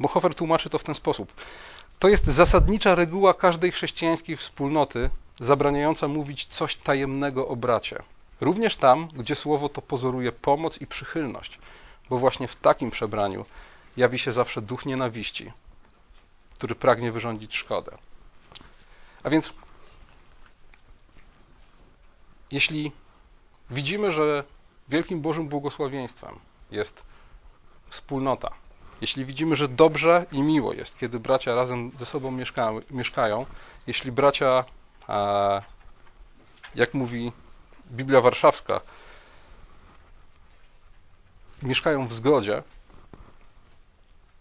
[0.00, 1.34] Bohofer tłumaczy to w ten sposób.
[1.98, 8.02] To jest zasadnicza reguła każdej chrześcijańskiej wspólnoty, zabraniająca mówić coś tajemnego o bracie.
[8.40, 11.58] Również tam, gdzie słowo to pozoruje pomoc i przychylność,
[12.10, 13.46] bo właśnie w takim przebraniu
[13.96, 15.52] jawi się zawsze duch nienawiści,
[16.54, 17.98] który pragnie wyrządzić szkodę.
[19.22, 19.52] A więc,
[22.54, 22.92] jeśli
[23.70, 24.44] widzimy, że
[24.88, 26.38] wielkim Bożym błogosławieństwem
[26.70, 27.04] jest
[27.88, 28.50] wspólnota,
[29.00, 32.30] jeśli widzimy, że dobrze i miło jest, kiedy bracia razem ze sobą
[32.90, 33.46] mieszkają,
[33.86, 34.64] jeśli bracia,
[36.74, 37.32] jak mówi
[37.90, 38.80] Biblia Warszawska,
[41.62, 42.62] mieszkają w zgodzie,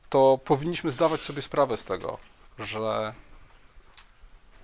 [0.09, 2.17] to powinniśmy zdawać sobie sprawę z tego,
[2.59, 3.13] że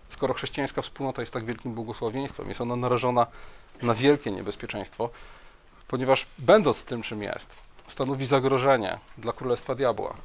[0.10, 3.28] skoro chrześcijańska wspólnota jest tak wielkim błogosławieństwem, jest ona narażona
[3.82, 5.10] na wielkie niebezpieczeństwo,
[5.88, 7.56] ponieważ będąc tym, czym jest,
[7.88, 10.16] stanowi zagrożenie dla królestwa diabła.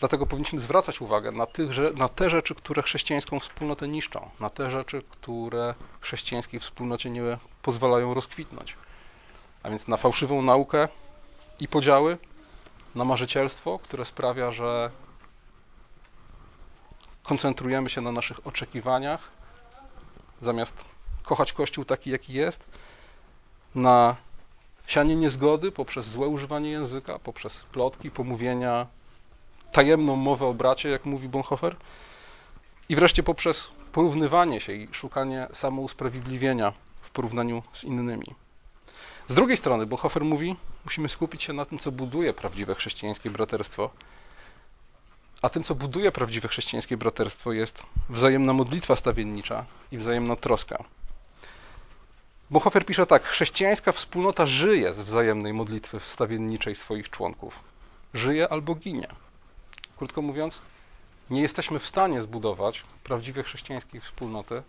[0.00, 4.70] Dlatego powinniśmy zwracać uwagę na, tych, na te rzeczy, które chrześcijańską wspólnotę niszczą, na te
[4.70, 8.76] rzeczy, które chrześcijańskiej wspólnocie nie pozwalają rozkwitnąć.
[9.62, 10.88] A więc na fałszywą naukę
[11.60, 12.18] i podziały,
[12.94, 14.90] na marzycielstwo, które sprawia, że
[17.30, 19.30] koncentrujemy się na naszych oczekiwaniach,
[20.40, 20.84] zamiast
[21.22, 22.64] kochać Kościół taki, jaki jest,
[23.74, 24.16] na
[24.86, 28.86] sianie niezgody poprzez złe używanie języka, poprzez plotki, pomówienia,
[29.72, 31.76] tajemną mowę o bracie, jak mówi Bonhoeffer,
[32.88, 38.34] i wreszcie poprzez porównywanie się i szukanie samousprawiedliwienia w porównaniu z innymi.
[39.28, 43.90] Z drugiej strony, Bonhoeffer mówi, musimy skupić się na tym, co buduje prawdziwe chrześcijańskie braterstwo,
[45.42, 50.84] a tym, co buduje prawdziwe chrześcijańskie braterstwo, jest wzajemna modlitwa stawiennicza i wzajemna troska.
[52.50, 57.60] Bonhoeffer pisze tak: Chrześcijańska wspólnota żyje z wzajemnej modlitwy wstawienniczej swoich członków.
[58.14, 59.08] Żyje albo ginie.
[59.96, 60.60] Krótko mówiąc,
[61.30, 64.62] nie jesteśmy w stanie zbudować prawdziwej chrześcijańskiej wspólnoty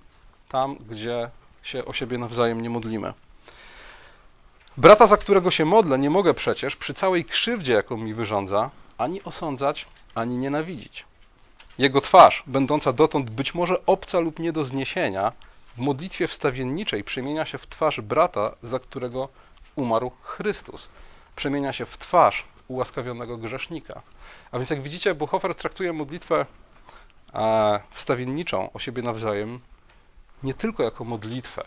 [0.50, 1.30] tam, gdzie
[1.64, 3.14] się o siebie nawzajem nie modlimy.
[4.78, 8.70] Brata, za którego się modlę, nie mogę przecież przy całej krzywdzie, jaką mi wyrządza,
[9.02, 9.86] ani osądzać,
[10.16, 11.06] ani nienawidzić.
[11.78, 15.32] Jego twarz, będąca dotąd być może obca lub nie do zniesienia,
[15.74, 19.30] w modlitwie wstawienniczej przemienia się w twarz brata, za którego
[19.76, 20.90] umarł Chrystus.
[21.36, 24.02] Przemienia się w twarz ułaskawionego grzesznika.
[24.52, 26.46] A więc jak widzicie, Buchofer traktuje modlitwę
[27.34, 29.60] e, wstawienniczą o siebie nawzajem
[30.44, 31.64] nie tylko jako modlitwę,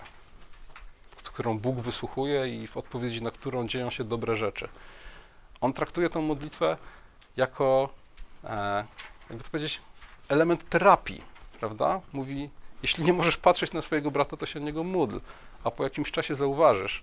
[1.34, 4.68] którą Bóg wysłuchuje i w odpowiedzi na którą dzieją się dobre rzeczy.
[5.60, 6.76] On traktuje tę modlitwę
[7.36, 7.88] jako,
[8.44, 8.84] e,
[9.30, 9.80] jakby to powiedzieć,
[10.28, 11.22] element terapii,
[11.60, 12.00] prawda?
[12.12, 12.50] Mówi,
[12.82, 15.18] jeśli nie możesz patrzeć na swojego brata, to się niego módl,
[15.64, 17.02] a po jakimś czasie zauważysz,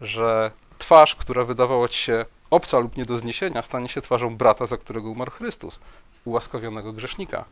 [0.00, 4.66] że twarz, która wydawała ci się obca lub nie do zniesienia, stanie się twarzą brata,
[4.66, 5.78] za którego umarł Chrystus,
[6.24, 7.44] ułaskawionego grzesznika.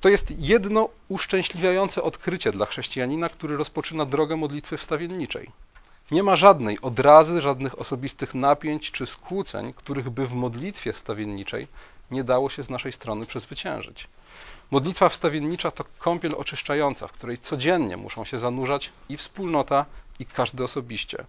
[0.00, 5.50] To jest jedno uszczęśliwiające odkrycie dla chrześcijanina, który rozpoczyna drogę modlitwy wstawienniczej.
[6.10, 11.68] Nie ma żadnej odrazy, żadnych osobistych napięć czy skłóceń, których by w modlitwie wstawienniczej
[12.10, 14.08] nie dało się z naszej strony przezwyciężyć.
[14.70, 19.86] Modlitwa wstawiennicza to kąpiel oczyszczająca, w której codziennie muszą się zanurzać i wspólnota,
[20.18, 21.24] i każdy osobiście.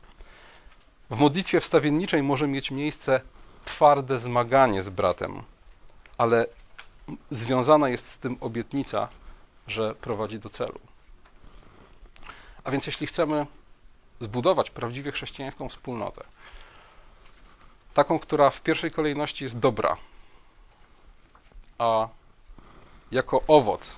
[1.10, 3.22] W modlitwie wstawienniczej może mieć miejsce
[3.65, 5.42] twarde zmaganie z bratem,
[6.18, 6.46] ale
[7.32, 9.10] związana jest z tym obietnica,
[9.68, 10.80] że prowadzi do celu.
[12.63, 13.46] A więc jeśli chcemy
[14.20, 16.24] zbudować prawdziwie chrześcijańską wspólnotę,
[17.94, 19.98] taką, która w pierwszej kolejności jest dobra,
[21.78, 22.08] a
[23.12, 23.96] jako owoc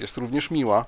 [0.00, 0.84] jest również miła,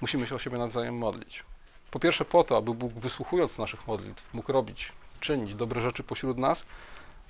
[0.00, 1.44] musimy się o siebie nawzajem modlić.
[1.90, 6.38] Po pierwsze po to, aby Bóg wysłuchując naszych modlitw mógł robić, czynić dobre rzeczy pośród
[6.38, 6.64] nas,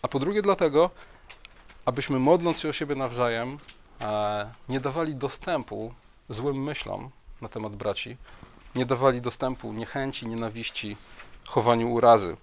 [0.02, 0.90] a po drugie dlatego,
[1.84, 3.58] abyśmy modląc się o siebie nawzajem
[4.00, 5.94] e, nie dawali dostępu
[6.28, 8.16] złym myślom na temat braci,
[8.74, 10.96] nie dawali dostępu niechęci, nienawiści,
[11.46, 12.36] chowaniu urazy.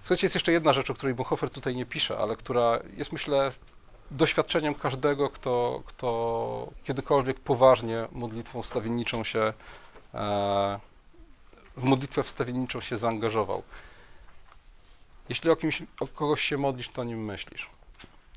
[0.00, 3.52] Słuchajcie, jest jeszcze jedna rzecz, o której Bonhoeffer tutaj nie pisze, ale która jest, myślę,
[4.10, 9.52] doświadczeniem każdego, kto, kto kiedykolwiek poważnie modlitwą stawienniczą się,
[10.14, 10.80] e,
[11.76, 13.62] w modlitwę wstawienniczą się zaangażował.
[15.28, 17.70] Jeśli o, kimś, o kogoś się modlisz, to o nim myślisz.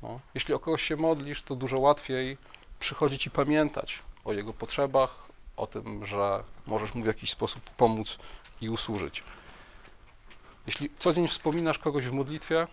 [0.02, 0.20] No.
[0.34, 2.38] Jeśli o kogoś się modlisz, to dużo łatwiej
[2.84, 8.18] przychodzi ci pamiętać o jego potrzebach, o tym, że możesz mu w jakiś sposób pomóc
[8.60, 9.22] i usłużyć.
[10.66, 12.66] Jeśli co dzień wspominasz kogoś w modlitwie,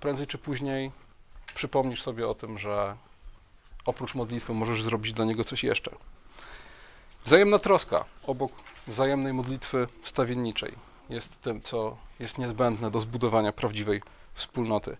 [0.00, 0.92] prędzej czy później
[1.54, 2.96] przypomnisz sobie o tym, że
[3.86, 5.90] oprócz modlitwy możesz zrobić dla niego coś jeszcze.
[7.24, 8.52] Wzajemna troska obok
[8.86, 10.74] wzajemnej modlitwy wstawienniczej
[11.10, 14.02] jest tym, co jest niezbędne do zbudowania prawdziwej
[14.34, 14.96] wspólnoty.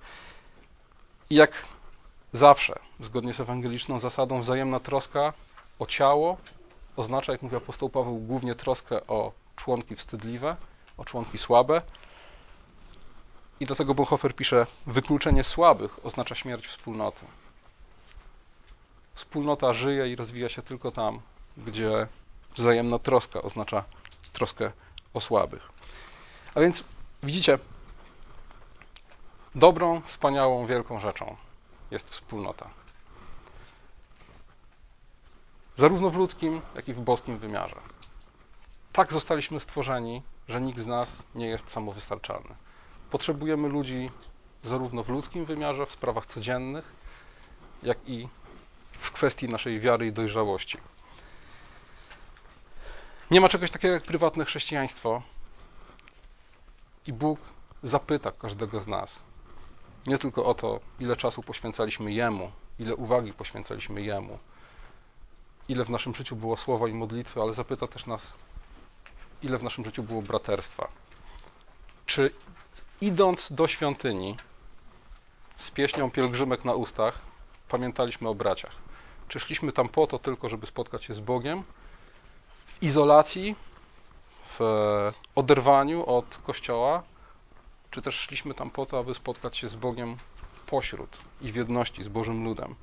[1.30, 1.52] I jak
[2.32, 5.32] zawsze, zgodnie z ewangeliczną zasadą, wzajemna troska
[5.78, 6.36] o ciało
[6.96, 10.56] oznacza, jak mówi apostoł Paweł, głównie troskę o członki wstydliwe,
[10.96, 11.82] o członki słabe,
[13.60, 17.26] i do tego Bonhoeffer pisze: Wykluczenie słabych oznacza śmierć wspólnoty.
[19.14, 21.20] Wspólnota żyje i rozwija się tylko tam,
[21.56, 22.06] gdzie
[22.56, 23.84] wzajemna troska oznacza
[24.32, 24.72] troskę
[25.14, 25.68] o słabych.
[26.54, 26.84] A więc
[27.22, 27.58] widzicie,
[29.54, 31.36] dobrą, wspaniałą, wielką rzeczą
[31.90, 32.70] jest wspólnota.
[35.76, 37.76] Zarówno w ludzkim, jak i w boskim wymiarze.
[38.92, 42.54] Tak zostaliśmy stworzeni, że nikt z nas nie jest samowystarczalny.
[43.10, 44.10] Potrzebujemy ludzi
[44.64, 46.92] zarówno w ludzkim wymiarze, w sprawach codziennych,
[47.82, 48.28] jak i
[48.92, 50.78] w kwestii naszej wiary i dojrzałości.
[53.30, 55.22] Nie ma czegoś takiego jak prywatne chrześcijaństwo.
[57.06, 57.40] I Bóg
[57.82, 59.27] zapyta każdego z nas
[60.08, 64.38] nie tylko o to, ile czasu poświęcaliśmy Jemu, ile uwagi poświęcaliśmy Jemu,
[65.68, 68.32] ile w naszym życiu było słowa i modlitwy, ale zapyta też nas,
[69.42, 70.88] ile w naszym życiu było braterstwa.
[72.06, 72.30] Czy
[73.00, 74.36] idąc do świątyni
[75.56, 77.18] z pieśnią pielgrzymek na ustach,
[77.68, 78.72] pamiętaliśmy o braciach?
[79.28, 81.64] Czy szliśmy tam po to tylko, żeby spotkać się z Bogiem,
[82.66, 83.56] w izolacji,
[84.58, 87.02] w oderwaniu od Kościoła,
[87.90, 90.16] czy też szliśmy tam po to, aby spotkać się z Bogiem
[90.66, 92.74] pośród i w jedności z Bożym ludem?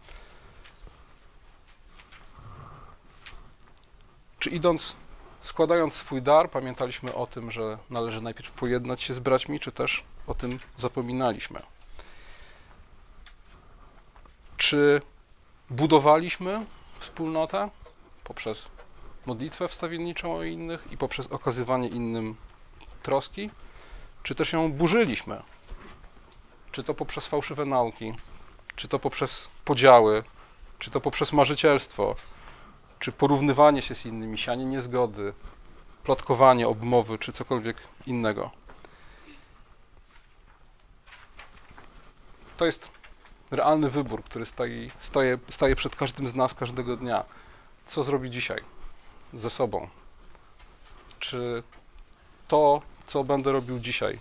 [4.40, 4.96] Czy idąc,
[5.42, 10.04] składając swój dar, pamiętaliśmy o tym, że należy najpierw pojednać się z braćmi, czy też
[10.28, 11.62] o tym zapominaliśmy?
[14.58, 15.02] Czy
[15.70, 17.70] budowaliśmy wspólnotę
[18.24, 18.68] poprzez
[19.26, 22.36] modlitwę wstawienniczą o innych i poprzez okazywanie innym
[23.04, 23.50] troski,
[24.26, 25.42] czy też ją burzyliśmy?
[26.72, 28.14] Czy to poprzez fałszywe nauki,
[28.76, 30.24] czy to poprzez podziały,
[30.80, 32.16] czy to poprzez marzycielstwo,
[33.00, 35.34] czy porównywanie się z innymi, sianie niezgody,
[36.04, 38.52] plotkowanie, obmowy, czy cokolwiek innego.
[42.58, 42.90] To jest
[43.52, 44.90] realny wybór, który staje,
[45.50, 47.24] staje, przed każdym z nas każdego dnia.
[47.86, 48.62] Co zrobi dzisiaj
[49.34, 49.90] ze sobą?
[51.20, 51.64] Czy
[52.48, 54.20] to, co będę robił dzisiaj,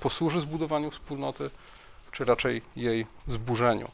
[0.00, 1.50] posłuży zbudowaniu wspólnoty,
[2.12, 3.90] czy raczej jej zburzeniu?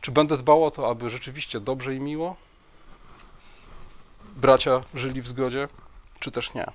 [0.00, 2.36] Czy będę dbał o to, aby rzeczywiście dobrze i miło
[4.36, 5.68] bracia żyli w zgodzie,
[6.20, 6.66] czy też nie?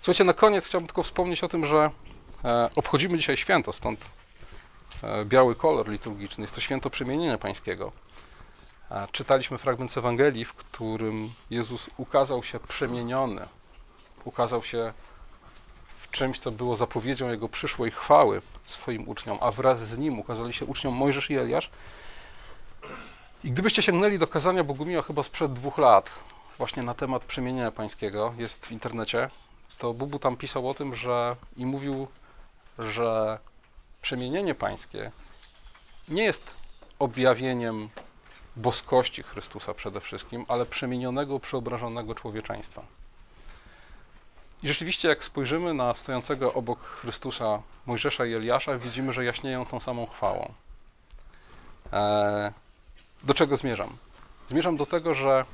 [0.00, 1.90] Słuchajcie, na koniec chciałbym tylko wspomnieć o tym, że
[2.44, 4.00] e, obchodzimy dzisiaj święto, stąd
[5.02, 6.44] e, biały kolor liturgiczny.
[6.44, 7.92] Jest to święto przemienienia pańskiego.
[8.90, 13.48] E, czytaliśmy fragment z Ewangelii, w którym Jezus ukazał się przemieniony,
[14.24, 14.92] ukazał się
[15.98, 20.52] w czymś, co było zapowiedzią Jego przyszłej chwały swoim uczniom, a wraz z Nim ukazali
[20.52, 21.70] się uczniom Mojżesz i Eliasz.
[23.44, 26.10] I gdybyście sięgnęli do kazania Bogumiła chyba sprzed dwóch lat,
[26.58, 29.30] właśnie na temat przemienienia pańskiego, jest w internecie,
[29.78, 32.08] to Bubu tam pisał o tym, że i mówił,
[32.78, 33.38] że
[34.02, 35.12] przemienienie pańskie
[36.08, 36.54] nie jest
[36.98, 37.88] objawieniem
[38.56, 42.97] boskości Chrystusa przede wszystkim, ale przemienionego, przeobrażonego człowieczeństwa.
[44.62, 49.80] I rzeczywiście, jak spojrzymy na stojącego obok Chrystusa Mojżesza i Eliasza, widzimy, że jaśnieją tą
[49.80, 50.52] samą chwałą.
[51.92, 52.52] E,
[53.22, 53.96] do czego zmierzam?
[54.48, 55.44] Zmierzam do tego, że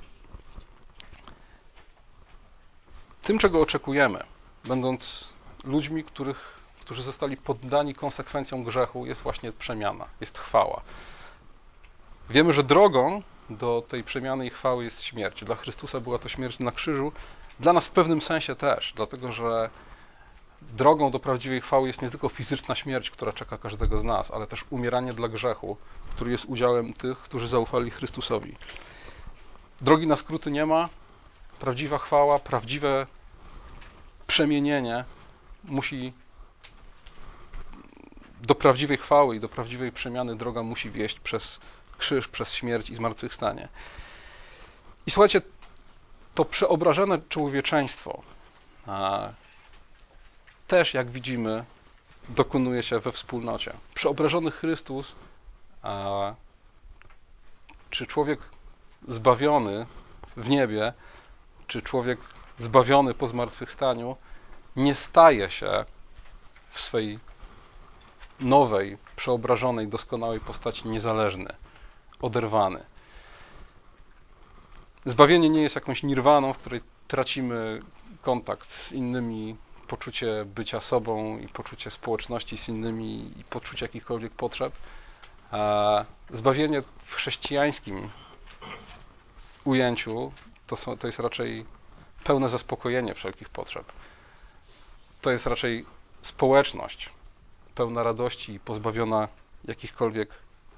[3.23, 4.25] tym, czego oczekujemy,
[4.65, 5.29] będąc
[5.65, 10.81] ludźmi, których, którzy zostali poddani konsekwencjom grzechu, jest właśnie przemiana, jest chwała.
[12.31, 15.45] Wiemy, że drogą do tej przemiany i chwały jest śmierć.
[15.45, 17.13] Dla Chrystusa była to śmierć na krzyżu,
[17.61, 19.71] dla nas w pewnym sensie też, dlatego że
[20.63, 24.47] drogą do prawdziwej chwały jest nie tylko fizyczna śmierć, która czeka każdego z nas, ale
[24.47, 25.77] też umieranie dla grzechu,
[26.11, 28.57] który jest udziałem tych, którzy zaufali Chrystusowi.
[29.81, 30.89] Drogi na skróty nie ma.
[31.59, 33.07] Prawdziwa chwała, prawdziwe
[34.27, 35.05] przemienienie
[35.65, 36.13] musi
[38.43, 41.61] do prawdziwej chwały i do prawdziwej przemiany droga musi wieść przez
[41.99, 43.69] krzyż, przez śmierć i zmartwychwstanie.
[45.07, 45.43] I słuchajcie,
[46.35, 48.23] to przeobrażone człowieczeństwo
[50.69, 51.65] też, jak widzimy,
[52.29, 53.73] dokonuje się we wspólnocie.
[53.95, 55.15] Przeobrażony Chrystus,
[57.91, 58.41] czy człowiek
[59.09, 59.87] zbawiony
[60.37, 60.93] w niebie,
[61.67, 62.21] czy człowiek
[62.59, 64.17] zbawiony po zmartwychwstaniu,
[64.77, 65.85] nie staje się
[66.71, 67.19] w swej
[68.41, 71.55] nowej, przeobrażonej, doskonałej postaci niezależny,
[72.23, 72.85] oderwany.
[75.07, 77.81] Zbawienie nie jest jakąś nirwaną, w której tracimy
[78.23, 79.57] kontakt z innymi,
[79.89, 84.73] poczucie bycia sobą i poczucie społeczności z innymi i poczucie jakichkolwiek potrzeb.
[86.31, 88.11] Zbawienie w chrześcijańskim
[89.65, 90.33] ujęciu
[90.67, 91.67] to, są, to jest raczej
[92.25, 93.93] pełne zaspokojenie wszelkich potrzeb.
[95.21, 95.87] To jest raczej
[96.23, 97.11] społeczność
[97.75, 99.29] pełna radości i pozbawiona
[99.65, 100.29] jakichkolwiek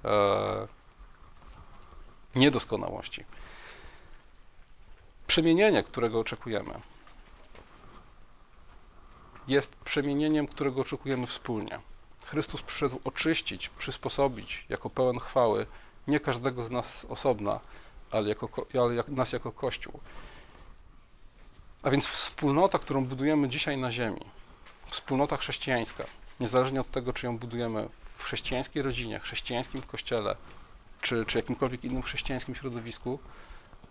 [0.04, 0.66] e,
[2.34, 3.24] niedoskonałości.
[5.26, 6.80] Przemienienie, którego oczekujemy,
[9.48, 11.80] jest przemienieniem, którego oczekujemy wspólnie.
[12.24, 15.66] Chrystus przyszedł oczyścić, przysposobić jako pełen chwały
[16.06, 17.60] nie każdego z nas osobna,
[18.10, 20.00] ale, jako, ale jak, nas jako Kościół.
[21.82, 24.20] A więc wspólnota, którą budujemy dzisiaj na Ziemi,
[24.86, 26.04] wspólnota chrześcijańska,
[26.40, 30.36] niezależnie od tego, czy ją budujemy w chrześcijańskiej rodzinie, chrześcijańskim kościele,
[31.00, 33.18] czy, czy jakimkolwiek innym chrześcijańskim środowisku,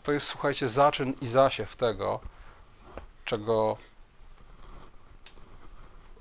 [0.06, 2.20] to jest, słuchajcie, zaczyn i zasiew tego,
[3.26, 3.78] czego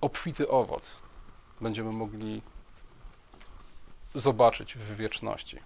[0.01, 0.97] obfity owoc
[1.61, 2.43] będziemy mogli
[4.15, 5.59] zobaczyć w wieczności.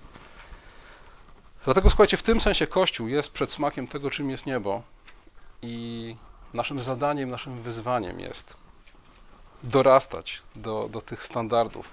[1.65, 4.83] Dlatego słuchajcie, w tym sensie Kościół jest przed smakiem tego, czym jest niebo
[5.63, 6.17] i
[6.55, 8.57] naszym zadaniem, naszym wyzwaniem jest
[9.63, 11.91] dorastać do, do tych standardów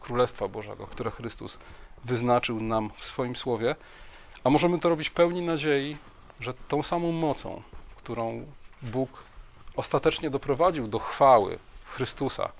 [0.00, 1.58] Królestwa Bożego, które Chrystus
[2.04, 3.76] wyznaczył nam w swoim słowie,
[4.44, 5.96] a możemy to robić pełni nadziei,
[6.40, 7.62] że tą samą mocą,
[7.96, 8.46] którą
[8.82, 9.10] Bóg
[9.76, 12.52] ostatecznie doprowadził do chwały Chrystusa,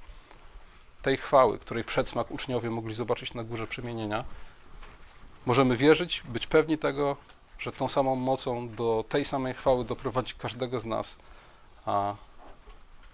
[1.03, 4.25] tej chwały, której przedsmak uczniowie mogli zobaczyć na górze przemienienia,
[5.47, 7.17] możemy wierzyć, być pewni tego,
[7.59, 11.17] że tą samą mocą do tej samej chwały doprowadzi każdego z nas
[11.87, 12.15] a,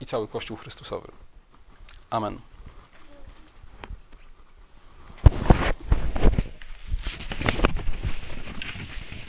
[0.01, 1.09] i cały Kościół Chrystusowy.
[2.11, 2.41] Amen.